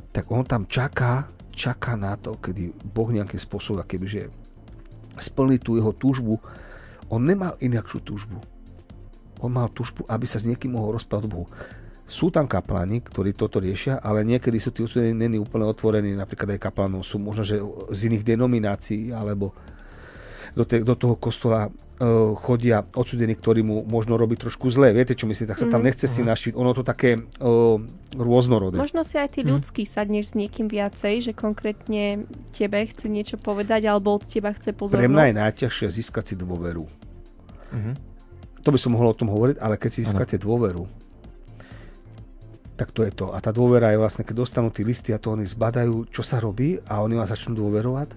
[0.09, 4.33] tak on tam čaká, čaká na to, kedy Boh nejakým spôsobom, kebyže
[5.17, 6.41] splní tú jeho túžbu.
[7.09, 8.41] On nemal inakšiu túžbu.
[9.41, 11.45] On mal túžbu, aby sa s niekým mohol rozprávať Bohu.
[12.07, 16.63] Sú tam kaplani, ktorí toto riešia, ale niekedy sú tí odsudení úplne otvorení, napríklad aj
[16.65, 17.59] kaplanov sú možno, že
[17.93, 19.53] z iných denominácií, alebo
[20.53, 24.93] do, te, do toho kostola uh, chodia odsudení, ktorí mu možno robí trošku zle.
[24.93, 25.51] Viete, čo myslíte?
[25.51, 25.87] Tak sa tam mhm.
[25.91, 26.13] nechce mm.
[26.13, 26.51] si našiť.
[26.55, 27.77] Ono to také uh,
[28.13, 28.77] rôznorodé.
[28.77, 29.57] Možno si aj ty mhm.
[29.57, 29.91] ľudský mm.
[29.91, 35.03] sadneš s niekým viacej, že konkrétne tebe chce niečo povedať, alebo od teba chce pozornosť.
[35.03, 36.85] Pre mňa je najťažšie získať si dôveru.
[37.67, 37.95] Mm-hmm.
[38.63, 40.87] To by som mohol o tom hovoriť, ale keď si získate dôveru,
[42.77, 43.33] tak to je to.
[43.33, 46.37] A tá dôvera je vlastne, keď dostanú tí listy a to oni zbadajú, čo sa
[46.37, 48.13] robí a oni vás začnú dôverovať.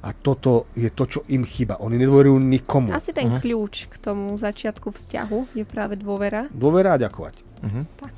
[0.00, 1.76] A toto je to, čo im chýba.
[1.84, 2.96] Oni nedôverujú nikomu.
[2.96, 3.40] Asi ten uh-huh.
[3.44, 6.48] kľúč k tomu začiatku vzťahu je práve dôvera.
[6.48, 7.34] Dôvera a ďakovať.
[7.60, 7.84] Uh-huh.
[8.00, 8.12] Tak.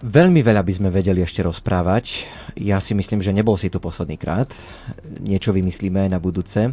[0.00, 2.28] Veľmi veľa by sme vedeli ešte rozprávať.
[2.56, 4.52] Ja si myslím, že nebol si tu posledný krát.
[5.24, 6.72] Niečo vymyslíme na budúce.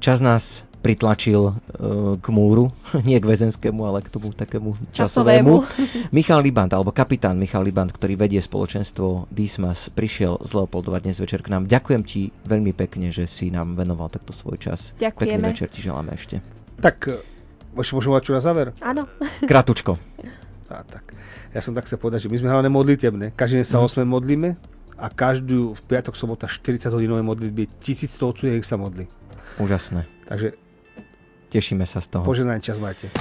[0.00, 1.54] Čas nás pritlačil uh,
[2.18, 2.74] k múru,
[3.08, 5.62] nie k väzenskému, ale k tomu takému časovému.
[5.62, 6.10] časovému.
[6.16, 11.40] Michal Libant, alebo kapitán Michal Libant, ktorý vedie spoločenstvo Dismas, prišiel z Leopoldova dnes večer
[11.40, 11.70] k nám.
[11.70, 14.90] Ďakujem ti veľmi pekne, že si nám venoval takto svoj čas.
[14.98, 15.38] Ďakujeme.
[15.38, 16.42] Pekný večer ti želáme ešte.
[16.82, 17.22] Tak, e,
[17.78, 18.74] môžem mať čo na záver?
[18.82, 19.06] Áno.
[19.50, 19.94] Kratučko.
[20.66, 21.14] A, tak.
[21.54, 23.38] Ja som tak sa povedať, že my sme hlavne modlitebné.
[23.38, 24.02] Každý deň sa mm.
[24.02, 24.50] 8 modlíme
[25.02, 29.04] a každú v piatok, sobota 40 hodinové modlitby, 1100 odsudených sa modlí.
[29.60, 30.08] Úžasné.
[30.30, 30.56] Takže
[31.52, 32.24] Tešíme sa z toho.
[32.24, 33.12] Poženaný čas máte.